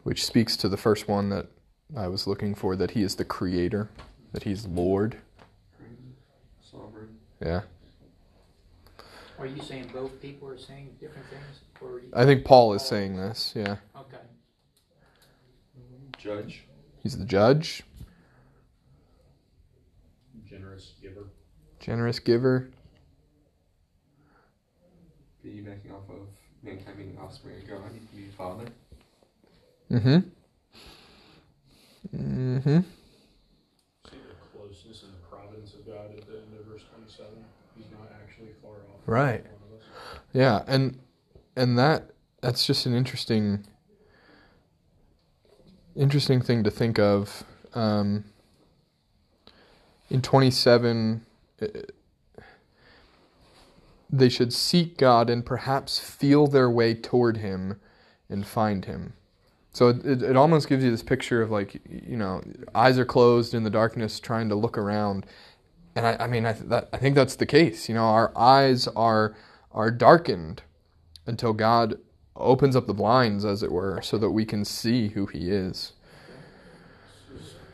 [0.03, 1.47] which speaks to the first one that
[1.95, 3.89] I was looking for that he is the creator,
[4.33, 5.17] that he's Lord.
[6.61, 7.17] Sovereign.
[7.41, 7.61] Yeah.
[9.39, 11.59] Are you saying both people are saying different things?
[11.81, 13.53] Or are you, I think Paul is saying this.
[13.55, 13.77] Yeah.
[13.97, 14.17] okay.
[16.17, 16.63] Judge.
[17.01, 17.83] He's the judge,
[20.49, 21.27] Generous giver.
[21.81, 22.69] generous giver.
[25.45, 26.27] Piggybacking off of
[26.61, 28.65] mankind being offspring of God, he can be father.
[29.91, 30.17] Mm hmm.
[32.15, 32.79] Mm hmm.
[34.09, 36.53] See the closeness and the providence of God at the end
[37.19, 37.45] of verse 27.
[37.77, 39.01] He's not actually far off.
[39.05, 39.43] Right.
[39.43, 40.19] One of us.
[40.33, 40.99] Yeah, and
[41.55, 43.65] and that that's just an interesting
[45.95, 47.43] interesting thing to think of.
[47.73, 48.25] Um,
[50.09, 51.25] in twenty seven,
[54.09, 57.79] they should seek God and perhaps feel their way toward Him
[58.29, 59.13] and find Him.
[59.71, 62.43] So it, it, it almost gives you this picture of like you know
[62.75, 65.25] eyes are closed in the darkness, trying to look around,
[65.95, 67.87] and I, I mean I, th- that, I think that's the case.
[67.89, 69.35] You know, our eyes are
[69.71, 70.63] are darkened
[71.25, 71.95] until God
[72.35, 75.93] opens up the blinds, as it were, so that we can see who He is.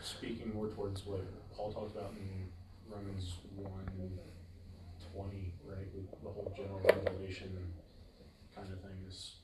[0.03, 1.21] Speaking more towards what
[1.55, 2.47] Paul talked about in
[2.91, 3.69] Romans 1
[5.15, 5.87] 20, right?
[6.23, 7.57] The whole general revelation
[8.55, 9.35] kind of thing is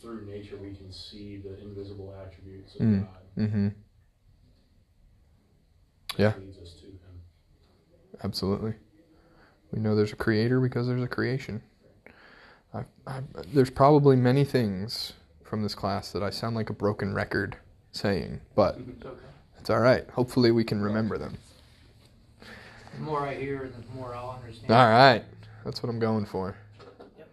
[0.00, 3.00] through nature we can see the invisible attributes of Mm.
[3.02, 3.08] God.
[3.38, 3.68] Mm-hmm.
[6.16, 6.32] Yeah.
[6.38, 7.20] leads us to Him.
[8.24, 8.74] Absolutely.
[9.72, 11.62] We know there's a creator because there's a creation.
[12.72, 13.20] I, I,
[13.52, 15.12] there's probably many things
[15.44, 17.56] from this class that I sound like a broken record
[17.92, 19.16] saying, but It's okay.
[19.58, 20.08] it's all right.
[20.10, 21.36] Hopefully, we can remember them.
[22.94, 24.70] The more I hear, the more I'll understand.
[24.70, 25.24] All right.
[25.64, 26.56] That's what I'm going for.
[27.18, 27.28] Yep.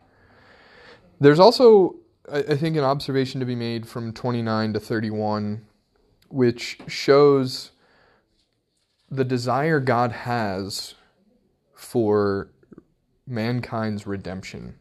[1.20, 1.96] There's also,
[2.32, 5.66] I, I think, an observation to be made from 29 to 31,
[6.30, 7.72] which shows
[9.16, 10.96] the desire God has
[11.74, 12.50] for
[13.28, 14.76] mankind's redemption.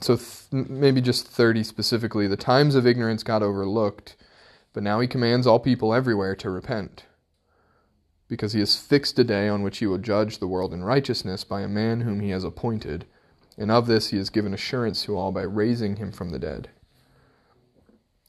[0.00, 2.26] So th- maybe just 30 specifically.
[2.26, 4.16] The times of ignorance got overlooked,
[4.72, 7.04] but now he commands all people everywhere to repent
[8.28, 11.44] because he has fixed a day on which he will judge the world in righteousness
[11.44, 13.06] by a man whom he has appointed.
[13.56, 16.68] And of this he has given assurance to all by raising him from the dead.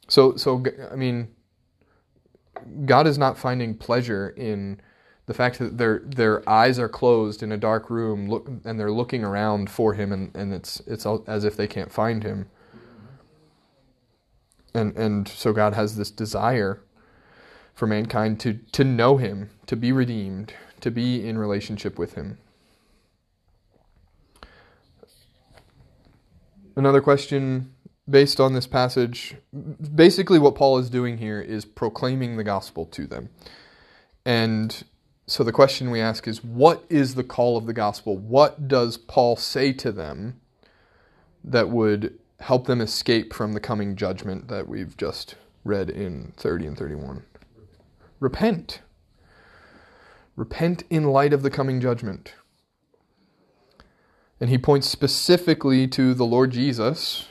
[0.07, 1.34] So, so I mean,
[2.85, 4.79] God is not finding pleasure in
[5.25, 8.91] the fact that their their eyes are closed in a dark room, look, and they're
[8.91, 12.47] looking around for him, and, and it's it's as if they can't find him.
[14.73, 16.81] And and so God has this desire
[17.75, 22.37] for mankind to, to know him, to be redeemed, to be in relationship with him.
[26.77, 27.74] Another question
[28.09, 29.35] based on this passage
[29.93, 33.29] basically, what Paul is doing here is proclaiming the gospel to them.
[34.25, 34.83] And
[35.27, 38.17] so the question we ask is what is the call of the gospel?
[38.17, 40.39] What does Paul say to them
[41.43, 46.67] that would help them escape from the coming judgment that we've just read in 30
[46.67, 47.23] and 31?
[48.19, 48.81] Repent.
[50.35, 52.33] Repent in light of the coming judgment.
[54.39, 57.27] And he points specifically to the Lord Jesus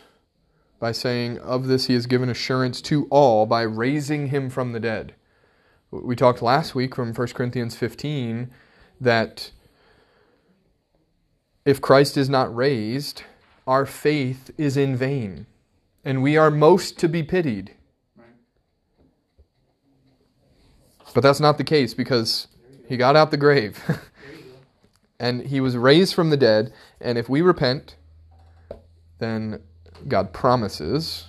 [0.78, 4.80] by saying, Of this he has given assurance to all by raising him from the
[4.80, 5.14] dead.
[5.90, 8.50] We talked last week from 1 Corinthians 15
[9.00, 9.50] that
[11.64, 13.22] if Christ is not raised,
[13.66, 15.46] our faith is in vain,
[16.04, 17.72] and we are most to be pitied.
[21.14, 22.48] But that's not the case because
[22.88, 23.82] he got out the grave
[25.20, 26.72] and he was raised from the dead.
[27.00, 27.96] And if we repent,
[29.20, 29.60] then
[30.08, 31.26] God promises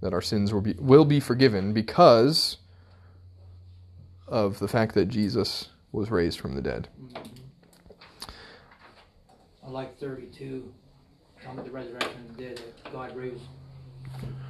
[0.00, 2.56] that our sins will be, will be forgiven because
[4.26, 6.88] of the fact that Jesus was raised from the dead.
[9.66, 10.72] I like thirty-two,
[11.42, 13.42] talking about the resurrection of the dead, that God raised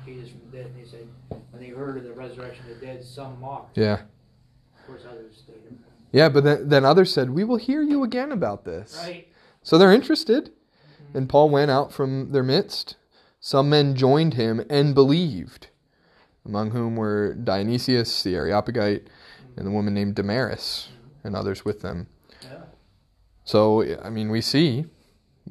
[0.05, 1.07] Jesus from the dead, and he said,
[1.51, 3.77] when they heard of the resurrection of the dead, some mocked.
[3.77, 4.01] Yeah.
[4.79, 5.79] Of course, others stated,
[6.13, 8.99] Yeah, but then, then others said, We will hear you again about this.
[9.05, 9.29] right?
[9.63, 10.53] So they're interested.
[11.15, 12.97] And Paul went out from their midst.
[13.41, 15.69] Some men joined him and believed,
[16.45, 19.09] among whom were Dionysius the Areopagite
[19.57, 20.89] and the woman named Damaris
[21.25, 22.07] and others with them.
[22.43, 22.63] Yeah.
[23.45, 24.87] So, I mean, we see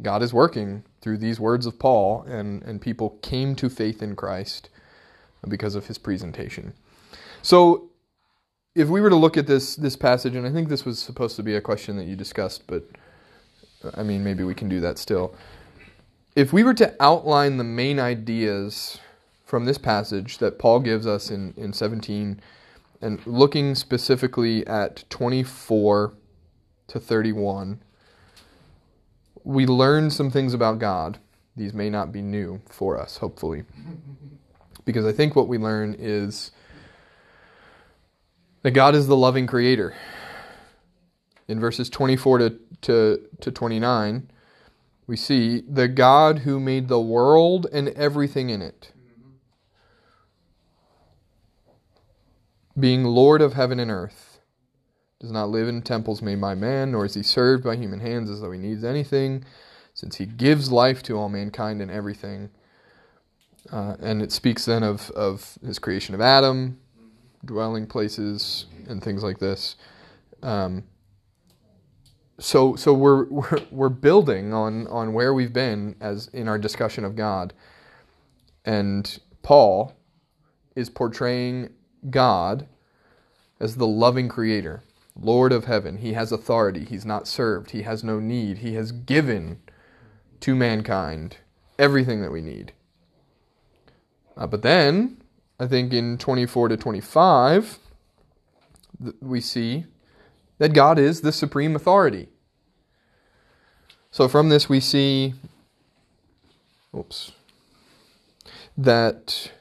[0.02, 4.16] God is working through these words of Paul, and, and people came to faith in
[4.16, 4.70] Christ
[5.48, 6.74] because of his presentation.
[7.42, 7.90] So,
[8.76, 11.36] if we were to look at this this passage, and I think this was supposed
[11.38, 12.84] to be a question that you discussed, but
[13.96, 15.34] I mean, maybe we can do that still.
[16.36, 19.00] If we were to outline the main ideas
[19.46, 22.40] from this passage that Paul gives us in, in 17,
[23.02, 26.14] and looking specifically at 24
[26.88, 27.82] to 31,
[29.44, 31.18] we learn some things about God.
[31.56, 33.64] These may not be new for us, hopefully.
[34.86, 36.50] Because I think what we learn is
[38.64, 39.94] that God is the loving creator.
[41.50, 44.30] In verses 24 to, to, to 29,
[45.08, 48.92] we see the God who made the world and everything in it,
[52.80, 54.40] being Lord of heaven and earth,
[55.20, 58.30] does not live in temples made by man, nor is he served by human hands
[58.30, 59.44] as though he needs anything,
[59.96, 62.52] since he gives life to all mankind and everything.
[63.72, 66.78] Uh, and it speaks then of, of his creation of Adam,
[67.44, 69.76] dwelling places, and things like this.
[70.44, 70.84] Um,
[72.40, 77.06] so so we're, we're we're building on on where we've been as in our discussion
[77.06, 77.54] of God,
[78.66, 79.94] and Paul
[80.76, 81.70] is portraying
[82.10, 82.68] God
[83.60, 84.82] as the loving creator,
[85.20, 85.98] Lord of heaven.
[85.98, 86.86] He has authority.
[86.86, 87.72] He's not served.
[87.72, 88.60] He has no need.
[88.60, 89.60] He has given
[90.40, 91.38] to mankind
[91.78, 92.72] everything that we need.
[94.38, 95.22] Uh, but then,
[95.60, 97.80] I think in 24 to 25,
[99.04, 99.86] th- we see
[100.60, 102.30] that God is the supreme authority.
[104.12, 105.34] So from this, we see,
[106.96, 107.32] oops,
[108.78, 109.52] that,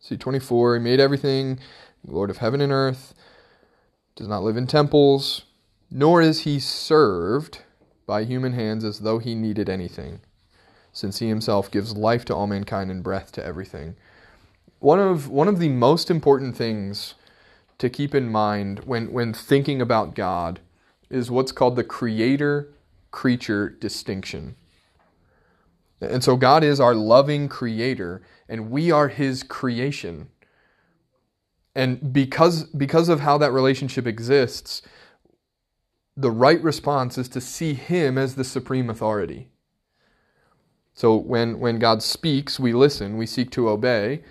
[0.00, 1.58] see, 24, He made everything,
[2.06, 3.14] Lord of heaven and earth,
[4.16, 5.42] does not live in temples,
[5.90, 7.60] nor is He served
[8.06, 10.20] by human hands as though He needed anything,
[10.92, 13.96] since He Himself gives life to all mankind and breath to everything.
[14.80, 17.14] One of, one of the most important things
[17.78, 20.60] to keep in mind when, when thinking about God
[21.10, 22.72] is what's called the creator
[23.10, 24.56] creature distinction.
[26.00, 30.28] And so God is our loving creator, and we are his creation.
[31.74, 34.82] And because, because of how that relationship exists,
[36.16, 39.48] the right response is to see him as the supreme authority.
[40.92, 44.22] So when, when God speaks, we listen, we seek to obey,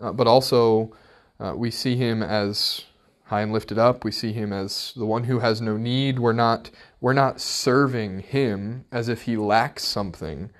[0.00, 0.96] uh, but also
[1.40, 2.84] uh, we see him as
[3.24, 4.04] high and lifted up.
[4.04, 6.18] We see him as the one who has no need.
[6.18, 6.70] We're not,
[7.00, 10.50] we're not serving him as if he lacks something.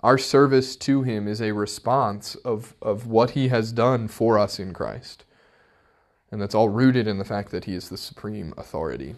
[0.00, 4.58] Our service to him is a response of, of what he has done for us
[4.58, 5.24] in Christ.
[6.30, 9.16] And that's all rooted in the fact that he is the supreme authority.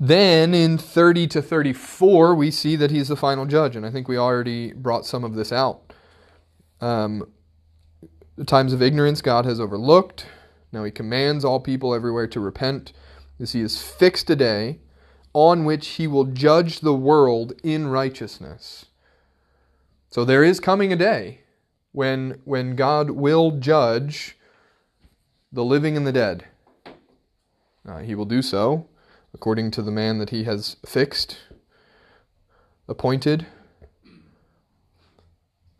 [0.00, 3.76] Then in 30 to 34, we see that he's the final judge.
[3.76, 5.92] And I think we already brought some of this out.
[6.80, 7.28] Um,
[8.36, 10.26] the times of ignorance God has overlooked.
[10.72, 12.92] Now he commands all people everywhere to repent,
[13.38, 14.80] as he has fixed a day
[15.32, 18.86] on which he will judge the world in righteousness.
[20.10, 21.40] So there is coming a day
[21.92, 24.36] when, when God will judge
[25.52, 26.44] the living and the dead.
[27.86, 28.88] Uh, he will do so
[29.34, 31.38] according to the man that he has fixed,
[32.88, 33.46] appointed.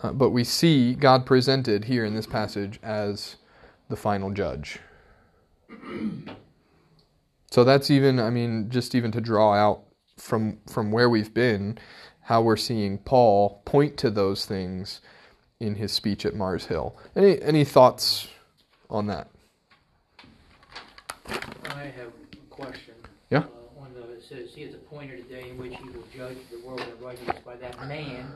[0.05, 3.37] Uh, but we see God presented here in this passage as
[3.89, 4.79] the final judge.
[7.51, 9.85] So that's even, I mean, just even to draw out
[10.17, 11.79] from from where we've been,
[12.23, 15.01] how we're seeing Paul point to those things
[15.61, 16.97] in his speech at Mars Hill.
[17.15, 18.27] Any any thoughts
[18.91, 19.29] on that?
[21.29, 22.95] I have a question.
[23.31, 23.39] Yeah.
[23.39, 26.39] Uh, on the, it says, he has appointed a day in which he will judge
[26.51, 28.33] the world in righteousness by that man,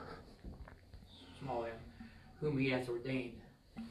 [1.41, 1.71] small m,
[2.41, 3.41] whom he hath ordained.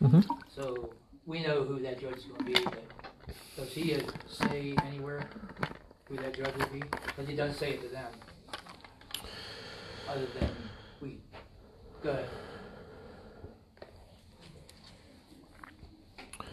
[0.02, 0.26] Mhm.
[0.54, 0.94] So,
[1.26, 2.84] we know who that judge is going to be, but
[3.56, 5.28] does he uh, say anywhere
[6.10, 6.80] who that judge will be?
[6.80, 8.12] Because he doesn't say it to them.
[10.10, 10.50] Other than
[11.02, 11.18] we,
[12.02, 12.30] go ahead.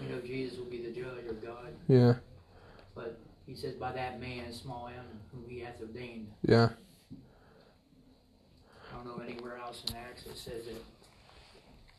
[0.00, 2.14] We know Jesus will be the judge of God, Yeah.
[2.94, 6.32] but he says by that man, small m, whom he hath ordained.
[6.42, 6.70] Yeah.
[9.04, 10.82] Don't know anywhere else in Acts that says that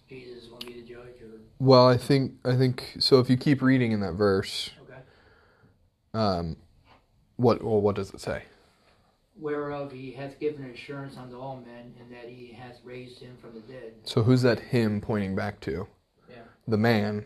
[0.10, 3.20] Jesus to be the judge or, Well, I think I think so.
[3.20, 5.00] If you keep reading in that verse, okay.
[6.14, 6.58] um,
[7.36, 8.44] what well, what does it say?
[9.38, 13.54] Whereof he hath given assurance unto all men, and that he hath raised him from
[13.54, 13.94] the dead.
[14.04, 15.88] So who's that him pointing back to?
[16.30, 16.38] Yeah.
[16.68, 17.26] The man.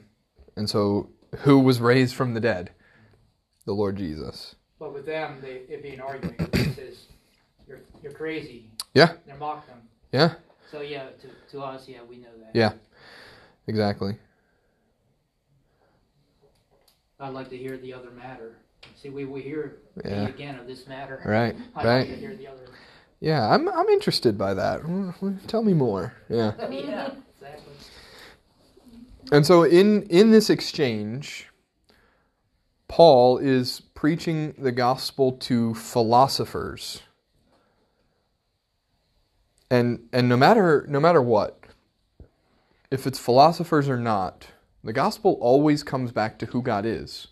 [0.56, 1.10] And so
[1.40, 2.72] who was raised from the dead?
[3.66, 4.56] The Lord Jesus.
[4.80, 6.50] But with them, they, it'd be an argument.
[6.54, 7.06] It says,
[7.70, 8.66] you're, you're crazy.
[8.94, 9.14] Yeah.
[9.26, 9.78] They mock them.
[10.12, 10.34] Yeah.
[10.72, 12.52] So, yeah, to, to us, yeah, we know that.
[12.54, 12.74] Yeah.
[13.68, 14.18] Exactly.
[17.20, 18.56] I'd like to hear the other matter.
[18.96, 20.28] See, we, we hear Yeah.
[20.28, 21.22] again of this matter.
[21.26, 21.56] Right.
[21.76, 22.00] I'd Right.
[22.00, 22.62] like to hear the other.
[23.22, 24.82] Yeah, I'm I'm interested by that.
[25.48, 26.14] Tell me more.
[26.30, 26.54] Yeah.
[26.72, 27.74] yeah, exactly.
[29.34, 31.50] And so in in this exchange,
[32.88, 37.02] Paul is preaching the gospel to philosophers.
[39.70, 41.60] And and no matter no matter what,
[42.92, 44.48] if it's philosophers or not,
[44.84, 47.28] the gospel always comes back to who God is.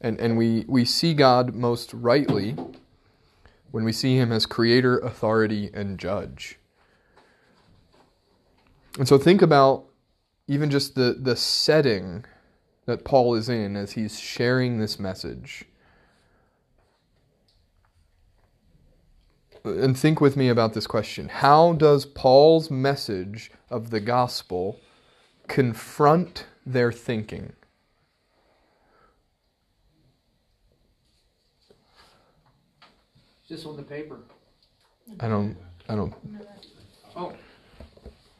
[0.00, 2.56] And and we, we see God most rightly
[3.70, 6.58] when we see him as creator, authority, and judge.
[8.98, 9.84] And so think about
[10.48, 12.24] even just the, the setting
[12.86, 15.64] that Paul is in as he's sharing this message.
[19.66, 24.80] And think with me about this question How does Paul's message of the gospel
[25.48, 27.52] confront their thinking?
[33.48, 34.18] Just on the paper.
[35.20, 35.56] I don't,
[35.88, 36.12] I don't,
[37.14, 37.32] Oh,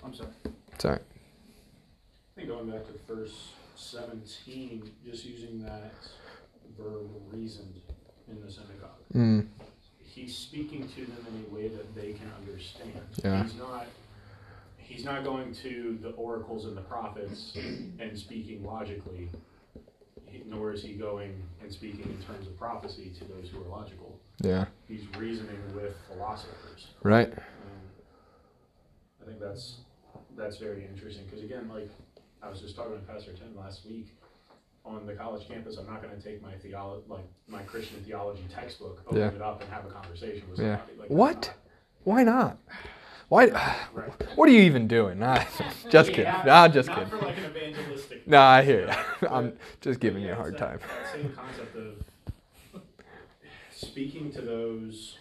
[0.05, 0.31] I'm sorry.
[0.79, 0.99] sorry.
[0.99, 5.95] I think going back to verse seventeen, just using that
[6.79, 7.81] verb reasoned
[8.29, 8.91] in the synagogue.
[9.14, 9.47] Mm,
[10.17, 12.91] He's speaking to them in a way that they can understand.
[13.23, 13.43] Yeah.
[13.43, 13.87] He's not
[14.79, 17.55] he's not going to the oracles and the prophets
[17.99, 19.29] and speaking logically,
[20.47, 24.19] nor is he going and speaking in terms of prophecy to those who are logical.
[24.41, 26.87] yeah, He's reasoning with philosophers.
[27.03, 27.31] right.
[27.31, 27.39] Um,
[29.21, 29.81] I think that's
[30.35, 31.91] that's very interesting because again, like
[32.43, 34.07] I was just talking to Pastor Tim last week
[34.87, 35.76] on the college campus.
[35.78, 39.28] I'm not going to take my theology, like my Christian theology textbook, open Yeah.
[39.28, 40.78] it up, and have a conversation with Yeah.
[40.78, 40.99] somebody.
[41.01, 41.43] Like, What?
[41.43, 41.57] that's
[42.05, 42.59] Why not?
[43.28, 43.47] Why?
[43.93, 44.37] right.
[44.37, 45.18] What are you even doing?
[45.18, 45.43] Nah,
[45.91, 46.24] just kidding.
[46.26, 47.11] Yeah, Nah, just not kidding.
[47.18, 48.26] for like an evangelistic.
[48.28, 48.87] Nah, I hear
[49.22, 49.28] you.
[49.28, 50.78] I'm just giving you a hard it's time.
[50.78, 52.05] that- that Same concept of
[53.72, 55.18] speaking to those.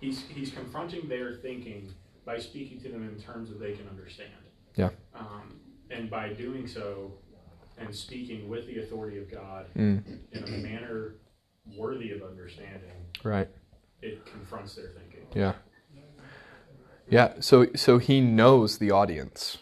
[0.00, 1.92] He's he's confronting their thinking
[2.24, 4.30] by speaking to them in terms that they can understand.
[4.76, 4.90] Yeah.
[5.14, 7.12] Um, and by doing so,
[7.80, 10.02] and speaking with the authority of God Mm,
[10.32, 11.14] in a manner
[11.76, 12.90] worthy of understanding,
[13.22, 13.48] right.
[14.02, 15.26] it confronts their thinking.
[15.34, 15.54] Yeah.
[17.10, 19.58] Yeah, so so he knows the audience.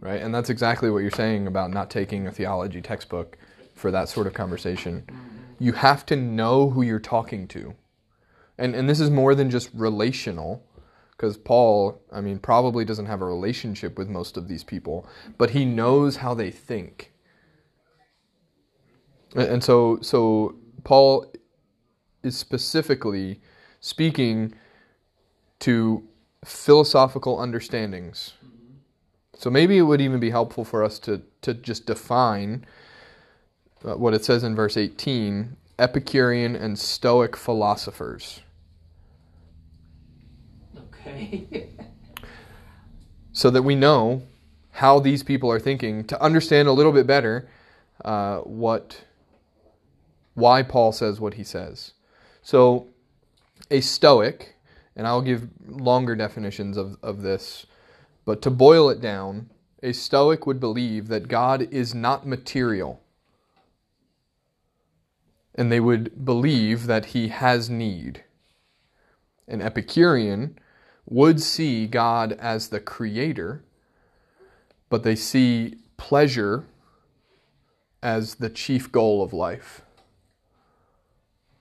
[0.00, 0.20] Right?
[0.20, 3.38] And that's exactly what you're saying about not taking a theology textbook
[3.74, 5.06] for that sort of conversation.
[5.58, 7.74] You have to know who you're talking to.
[8.58, 10.62] And and this is more than just relational
[11.12, 15.06] because Paul, I mean, probably doesn't have a relationship with most of these people,
[15.38, 17.12] but he knows how they think.
[19.34, 21.32] And so so Paul
[22.22, 23.40] is specifically
[23.80, 24.54] speaking
[25.60, 26.02] to
[26.44, 28.34] philosophical understandings.
[29.36, 32.64] So maybe it would even be helpful for us to, to just define
[33.84, 38.40] uh, what it says in verse 18 Epicurean and Stoic philosophers.
[40.78, 41.68] Okay.
[43.36, 44.22] So that we know
[44.70, 47.48] how these people are thinking to understand a little bit better
[48.04, 49.04] uh, what
[50.34, 51.92] why Paul says what he says.
[52.42, 52.88] So
[53.70, 54.56] a Stoic,
[54.94, 57.66] and I'll give longer definitions of, of this,
[58.24, 59.50] but to boil it down,
[59.82, 63.02] a Stoic would believe that God is not material.
[65.54, 68.24] And they would believe that he has need.
[69.46, 70.58] An Epicurean
[71.06, 73.62] would see God as the creator,
[74.88, 76.64] but they see pleasure
[78.02, 79.83] as the chief goal of life.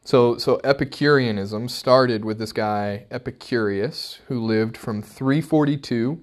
[0.05, 6.21] So, so Epicureanism started with this guy Epicurus, who lived from 342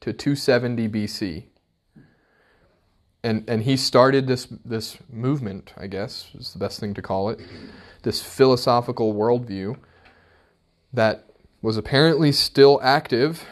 [0.00, 1.44] to 270 BC.
[3.24, 7.30] and and he started this this movement, I guess is the best thing to call
[7.30, 7.40] it,
[8.02, 9.78] this philosophical worldview
[10.92, 11.24] that
[11.62, 13.44] was apparently still active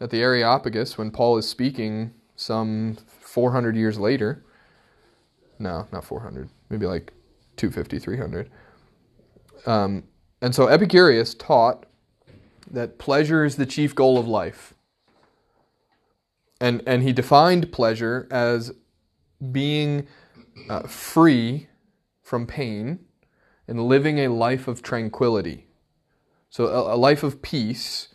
[0.00, 4.44] at the Areopagus when Paul is speaking some 400 years later.
[5.58, 7.12] No, not 400, maybe like
[7.56, 8.48] 250, 300.
[9.68, 10.04] Um,
[10.40, 11.84] and so Epicurus taught
[12.70, 14.72] that pleasure is the chief goal of life.
[16.58, 18.72] And, and he defined pleasure as
[19.52, 20.08] being
[20.70, 21.68] uh, free
[22.22, 23.00] from pain
[23.68, 25.66] and living a life of tranquility.
[26.48, 28.08] So a, a life of peace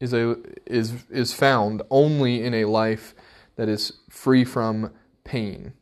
[0.00, 3.14] is a is is found only in a life
[3.56, 4.92] that is free from
[5.24, 5.72] pain.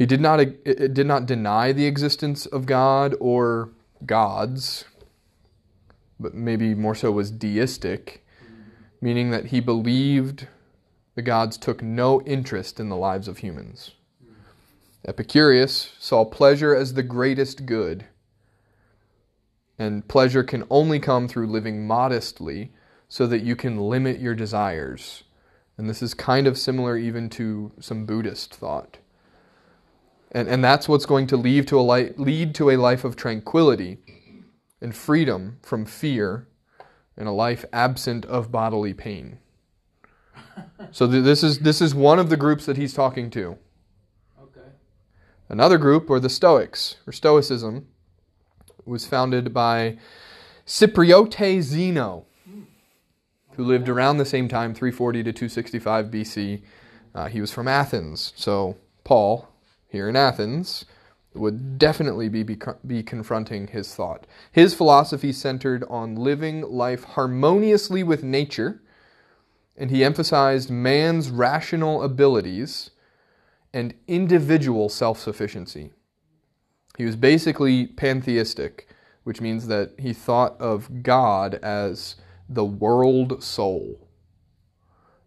[0.00, 3.68] He did not did not deny the existence of God or
[4.06, 4.86] gods,
[6.18, 8.24] but maybe more so was deistic,
[9.02, 10.48] meaning that he believed
[11.16, 13.90] the gods took no interest in the lives of humans.
[15.04, 18.06] Epicurus saw pleasure as the greatest good,
[19.78, 22.72] and pleasure can only come through living modestly
[23.06, 25.24] so that you can limit your desires.
[25.76, 28.96] And this is kind of similar even to some Buddhist thought.
[30.32, 33.16] And, and that's what's going to lead to, a li- lead to a life of
[33.16, 33.98] tranquility
[34.80, 36.46] and freedom from fear
[37.16, 39.38] and a life absent of bodily pain.
[40.90, 43.58] So th- this is this is one of the groups that he's talking to.
[44.42, 44.68] Okay.
[45.48, 47.86] Another group were the Stoics, or Stoicism,
[48.84, 49.98] was founded by
[50.66, 52.26] Cypriote Zeno,
[53.52, 56.62] who lived around the same time, 340 to 265 BC.
[57.14, 59.49] Uh, he was from Athens, so Paul,
[59.90, 60.84] here in Athens,
[61.34, 64.26] would definitely be, be, be confronting his thought.
[64.50, 68.82] His philosophy centered on living life harmoniously with nature,
[69.76, 72.90] and he emphasized man's rational abilities
[73.72, 75.92] and individual self sufficiency.
[76.98, 78.88] He was basically pantheistic,
[79.22, 82.16] which means that he thought of God as
[82.48, 84.08] the world soul.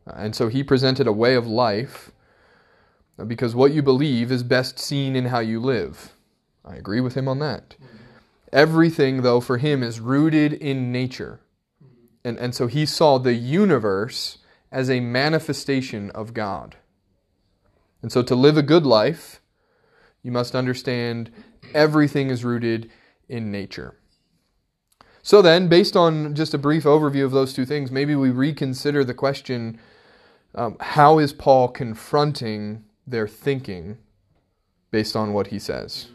[0.06, 2.12] And so he presented a way of life
[3.28, 6.14] because what you believe is best seen in how you live.
[6.66, 7.76] I agree with him on that.
[8.52, 11.40] Everything, though, for him is rooted in nature.
[12.24, 14.40] And, and so he saw the universe
[14.72, 16.78] as a manifestation of God.
[18.02, 19.42] And so to live a good life,
[20.22, 21.32] you must understand
[21.74, 22.90] everything is rooted
[23.28, 23.96] in nature.
[25.22, 29.04] So then, based on just a brief overview of those two things, maybe we reconsider
[29.04, 29.80] the question
[30.56, 33.98] um, how is Paul confronting their thinking
[34.92, 36.08] based on what he says?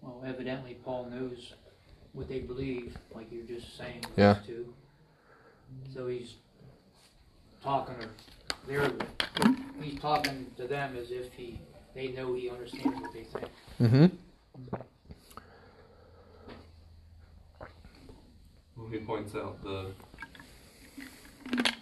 [0.00, 1.54] Well, evidently Paul knows
[2.12, 4.04] what they believe, like you're just saying.
[4.16, 4.34] Yeah.
[4.34, 4.74] those two.
[5.94, 6.34] So he's
[7.62, 8.10] talking, or
[8.66, 8.92] they're
[9.80, 11.58] he's talking to them as if he
[11.94, 13.48] they know he understands what they think.
[13.80, 14.06] Mm-hmm.
[18.76, 19.92] Well, he points out the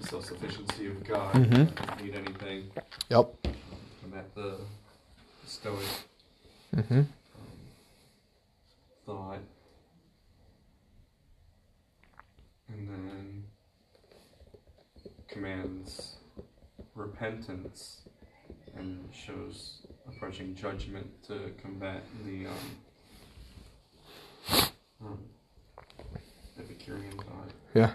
[0.01, 1.35] self sufficiency of God.
[1.35, 1.75] Mhm.
[1.75, 2.71] Doesn't need anything.
[3.09, 3.47] Yep.
[4.05, 4.59] And that the
[5.47, 5.85] Stoic
[6.75, 7.03] Mm-hmm.
[9.05, 9.39] thought.
[12.69, 13.45] And then
[15.29, 16.17] commands
[16.95, 18.03] repentance
[18.77, 22.77] and shows approaching judgment to combat the um,
[25.05, 25.19] um,
[26.59, 27.51] Epicurean thought.
[27.75, 27.95] Yeah.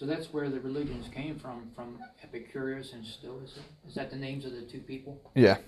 [0.00, 3.62] So that's where the religions came from, from Epicurus and Stoicism.
[3.86, 5.20] Is that the names of the two people?
[5.34, 5.58] Yeah.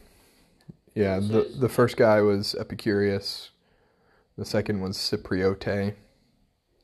[0.95, 1.21] Yeah.
[1.21, 3.51] The the first guy was Epicurus.
[4.39, 5.97] The second was Cypriote.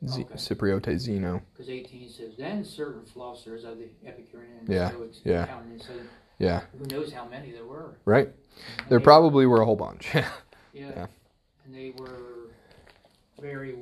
[0.07, 0.34] Z- Okay.
[0.34, 1.40] Cypriote Zeno.
[1.55, 5.46] Because 18 says, then certain philosophers of the Epicurean and Yeah, Stoics yeah.
[5.46, 5.92] counted, so
[6.38, 6.61] Yeah.
[6.78, 7.96] who knows how many there were.
[8.05, 8.28] Right.
[8.78, 10.14] And There probably were a whole bunch.
[10.14, 10.28] Yeah.
[10.74, 11.07] Yeah.
[11.64, 12.51] And they were
[13.40, 13.74] very,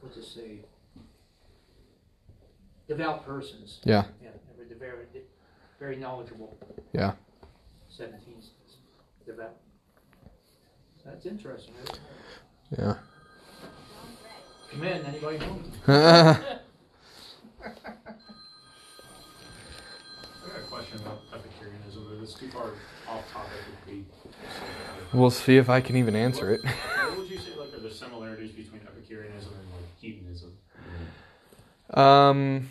[0.00, 0.60] what's it say?
[2.96, 3.80] Devout persons.
[3.84, 4.04] yeah.
[4.22, 4.28] Yeah,
[4.58, 5.04] they were very,
[5.80, 6.58] very knowledgeable.
[6.92, 7.12] Yeah.
[7.88, 8.76] 17 says
[9.24, 9.56] devout.
[11.02, 11.72] That's interesting.
[11.86, 11.98] Right?
[12.78, 12.94] Yeah.
[14.72, 15.72] Come in, anybody home?
[15.88, 16.38] I
[20.46, 22.72] got a question about Epicureanism, but it's too far
[23.08, 23.52] off topic
[23.86, 24.04] if we.
[25.18, 26.60] we'll see if I can even answer it.
[26.62, 30.52] What would you say like are the similarities between Epicureanism and like hedonism?
[31.94, 32.68] Um.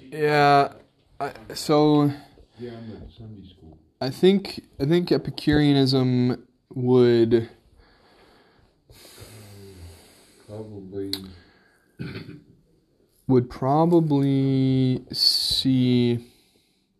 [0.00, 0.72] Yeah.
[1.18, 2.10] I, so
[2.58, 3.78] Yeah, I'm at Sunday school.
[4.00, 7.48] I think I think Epicureanism would
[10.48, 11.12] Probably
[13.28, 16.26] would probably see.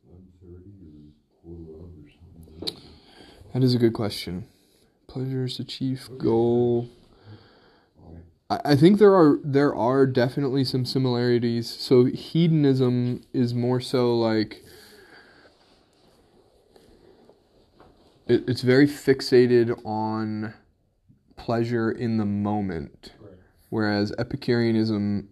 [0.04, 1.10] One thirty
[1.44, 2.10] or quarter of or
[2.60, 2.76] something.
[3.52, 4.46] That is a good question.
[5.08, 6.88] Pleasure is the chief goal.
[8.50, 11.68] I, think there are there are definitely some similarities.
[11.70, 14.64] So hedonism is more so like
[18.26, 20.54] it, it's very fixated on
[21.36, 23.32] pleasure in the moment, Right.
[23.68, 25.28] whereas Epicureanism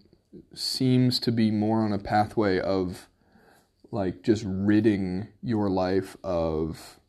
[0.55, 3.09] seems to be more on a pathway of
[3.91, 7.01] like just ridding your life of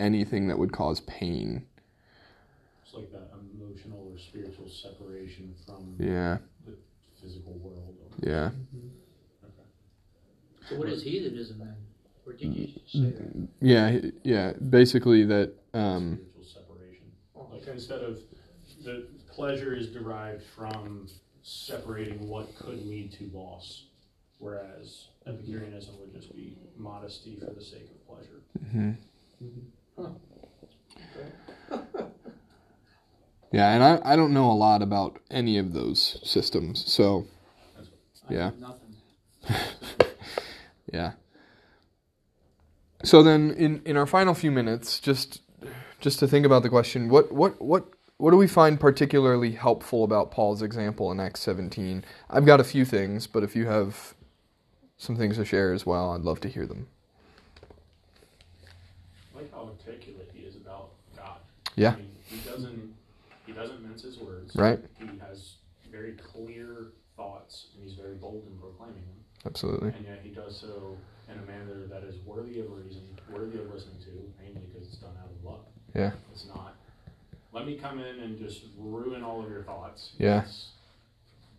[0.00, 1.66] anything that would cause pain.
[2.84, 6.74] It's like that emotional or spiritual separation from Yeah, the
[7.20, 7.94] physical world.
[8.22, 8.50] yeah.
[10.68, 11.74] So what is heathenism then?
[12.26, 13.48] Or did you say that?
[13.60, 14.52] Yeah, yeah.
[14.52, 15.54] Basically, that.
[15.74, 17.06] Um, spiritual separation.
[17.50, 18.18] Like instead of
[18.84, 21.08] the pleasure is derived from
[21.42, 23.86] separating what could lead to loss,
[24.38, 28.42] whereas Epicureanism would just be modesty for the sake of pleasure.
[28.72, 28.96] mhm.
[33.52, 37.26] Yeah, and I, I don't know a lot about any of those systems, so
[38.30, 38.50] Yeah.
[40.92, 41.12] yeah.
[43.04, 45.42] So then, in, in our final few minutes, just
[46.00, 47.88] just to think about the question, what what what
[48.18, 52.04] what do we find particularly helpful about Paul's example in Acts 17?
[52.30, 54.14] I've got a few things, but if you have
[54.96, 56.88] some things to share as well, I'd love to hear them.
[59.34, 61.38] I like how articulate he is about God.
[61.76, 61.92] Yeah.
[61.92, 62.87] I mean, he doesn't
[64.54, 64.80] mince words.
[65.00, 65.10] Right.
[65.10, 65.54] He has
[65.90, 69.24] very clear thoughts and he's very bold in proclaiming them.
[69.46, 69.90] Absolutely.
[69.90, 70.96] And yet he does so
[71.32, 74.98] in a manner that is worthy of reason, worthy of listening to, mainly because it's
[74.98, 75.64] done out of love.
[75.94, 76.12] Yeah.
[76.32, 76.74] It's not,
[77.52, 80.10] let me come in and just ruin all of your thoughts.
[80.18, 80.44] Yeah.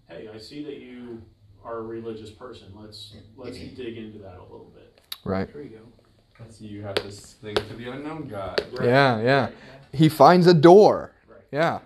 [0.08, 1.22] Hey, I see that you
[1.64, 2.68] are a religious person.
[2.76, 5.02] Let's let's dig into that a little bit.
[5.24, 5.52] Right.
[5.52, 6.44] There you go.
[6.44, 8.64] I see you have this thing to the unknown God.
[8.82, 9.50] Yeah, yeah.
[9.92, 11.14] He finds a door.
[11.28, 11.42] Right.
[11.52, 11.80] Yeah.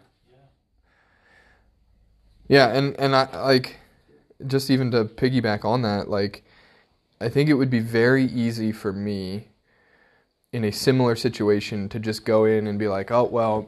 [2.54, 3.78] Yeah, and and I like
[4.46, 6.44] just even to piggyback on that, like
[7.20, 9.48] I think it would be very easy for me
[10.52, 13.68] in a similar situation to just go in and be like, "Oh, well,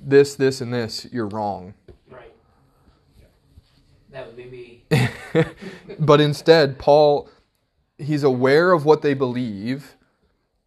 [0.00, 1.74] this this and this, you're wrong."
[2.10, 2.34] Right.
[4.10, 5.44] That would be me.
[6.00, 7.30] but instead, Paul
[7.98, 9.94] he's aware of what they believe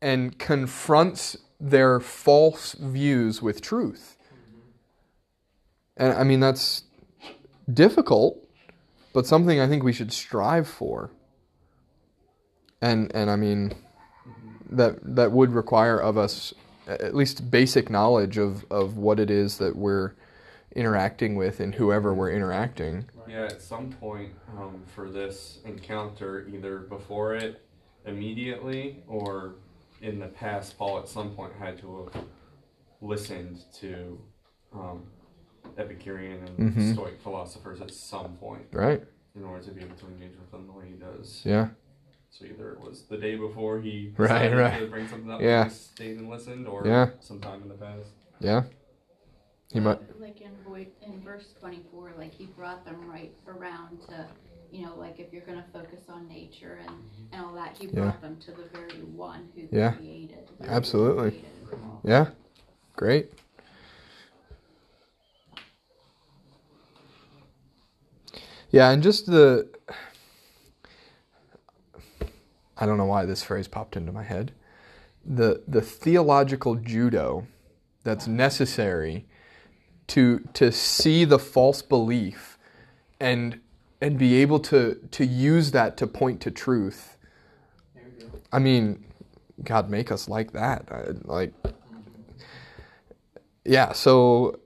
[0.01, 4.15] and confronts their false views with truth.
[4.23, 4.59] Mm-hmm.
[5.97, 6.83] And I mean that's
[7.73, 8.37] difficult,
[9.13, 11.11] but something I think we should strive for.
[12.81, 13.73] And and I mean
[14.69, 16.53] that that would require of us
[16.87, 20.13] at least basic knowledge of, of what it is that we're
[20.75, 23.05] interacting with and whoever we're interacting.
[23.27, 27.61] Yeah, at some point um, for this encounter, either before it
[28.05, 29.55] immediately or
[30.01, 32.23] in the past, Paul at some point had to have
[33.01, 34.19] listened to
[34.73, 35.03] um,
[35.77, 36.93] Epicurean and Mhm.
[36.93, 39.03] Stoic philosophers at some point Right?
[39.35, 41.41] in order to be able to engage with them the way he does.
[41.45, 41.69] Yeah.
[42.29, 44.79] So either it was the day before he Right, right.
[44.79, 45.63] to bring something up Yeah.
[45.63, 47.09] and stayed and listened, or Yeah.
[47.19, 48.09] sometime in the past.
[48.39, 48.63] Yeah.
[49.71, 50.51] He might Like in
[51.01, 54.27] in verse twenty-four, like he brought them right around to,
[54.71, 56.95] you know, like if you're gonna focus on nature and,
[57.31, 57.91] and all that, he Yeah.
[58.01, 59.93] brought them to the very one who Yeah.
[59.93, 60.49] created.
[60.59, 61.31] who Absolutely.
[61.31, 61.49] created.
[62.03, 62.31] Yeah.
[62.95, 63.31] Great.
[68.71, 69.69] Yeah, and just the
[72.77, 74.53] I don't know why this phrase popped into my head.
[75.25, 77.47] The the theological judo
[78.03, 79.25] that's necessary
[80.07, 82.57] to to see the false belief
[83.19, 83.59] and
[84.01, 87.17] and be able to to use that to point to truth.
[88.51, 89.05] I mean,
[89.63, 90.89] God make us like that.
[90.91, 91.53] I, like,
[93.63, 93.91] yeah.
[93.93, 94.60] So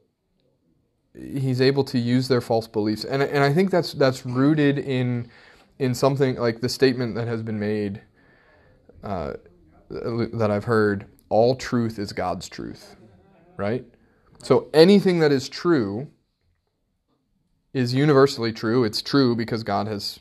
[1.18, 5.30] he's able to use their false beliefs, and and I think that's that's rooted in
[5.80, 8.02] in something like the statement that has been made
[9.04, 9.34] uh,
[9.90, 11.06] that I've heard.
[11.30, 12.96] All truth is God's truth,
[13.58, 13.84] right?
[14.44, 16.08] So anything that is true
[17.74, 18.84] is universally true.
[18.84, 20.20] It's true because God has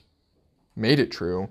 [0.75, 1.49] made it true.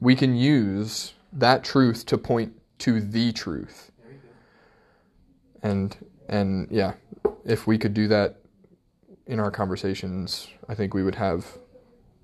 [0.00, 3.90] We can use that truth to point to the truth.
[5.62, 5.96] And
[6.28, 6.94] and yeah,
[7.44, 8.36] if we could do that
[9.30, 11.46] in our conversations, I think we would have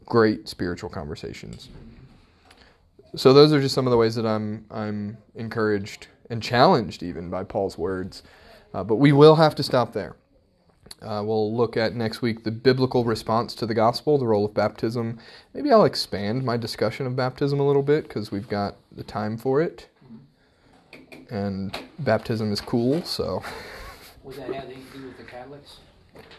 [0.07, 1.69] great spiritual conversations.
[3.15, 7.31] So those are just some of the ways that I'm I'm encouraged and challenged even
[7.31, 8.25] by Paul's words.
[8.75, 10.17] Uh, but we will have to stop there.
[11.01, 14.53] Uh, we'll look at next week the biblical response to the gospel, the role of
[14.53, 15.19] baptism.
[15.55, 19.39] Maybe I'll expand my discussion of baptism a little bit because we've got the time
[19.39, 19.89] for it.
[21.31, 23.45] And baptism is cool, so
[24.25, 25.79] Would that have anything to do with the Catholics?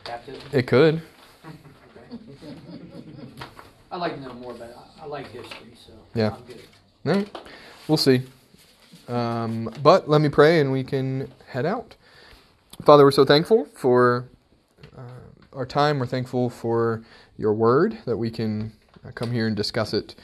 [0.08, 0.42] Baptism?
[0.52, 1.02] it could.
[1.46, 2.18] Okay.
[3.92, 4.76] I'd like to know more about it.
[4.78, 6.32] I- I like history, so Yeah.
[6.36, 6.62] I'm good.
[7.06, 7.38] All right.
[7.88, 8.24] We'll see.
[9.08, 11.96] Um, but let me pray and we can head out.
[12.84, 14.28] Father, we're so thankful for
[14.98, 15.02] uh,
[15.54, 16.00] our time.
[16.00, 17.04] We're thankful for
[17.38, 18.74] your word that we can
[19.06, 20.16] uh, come here and discuss it.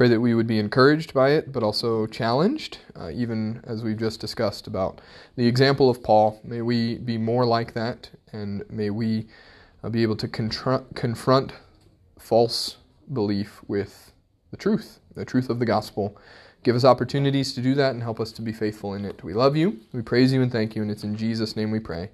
[0.00, 3.98] Pray that we would be encouraged by it, but also challenged, uh, even as we've
[3.98, 4.98] just discussed about
[5.36, 6.40] the example of Paul.
[6.42, 9.26] May we be more like that, and may we
[9.84, 11.52] uh, be able to confront
[12.18, 12.76] false
[13.12, 14.14] belief with
[14.50, 16.16] the truth, the truth of the gospel.
[16.62, 19.22] Give us opportunities to do that and help us to be faithful in it.
[19.22, 21.78] We love you, we praise you, and thank you, and it's in Jesus' name we
[21.78, 22.08] pray.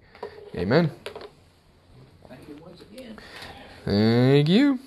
[0.57, 0.91] Amen.
[2.29, 3.17] Thank you once again.
[3.85, 4.81] Thank you.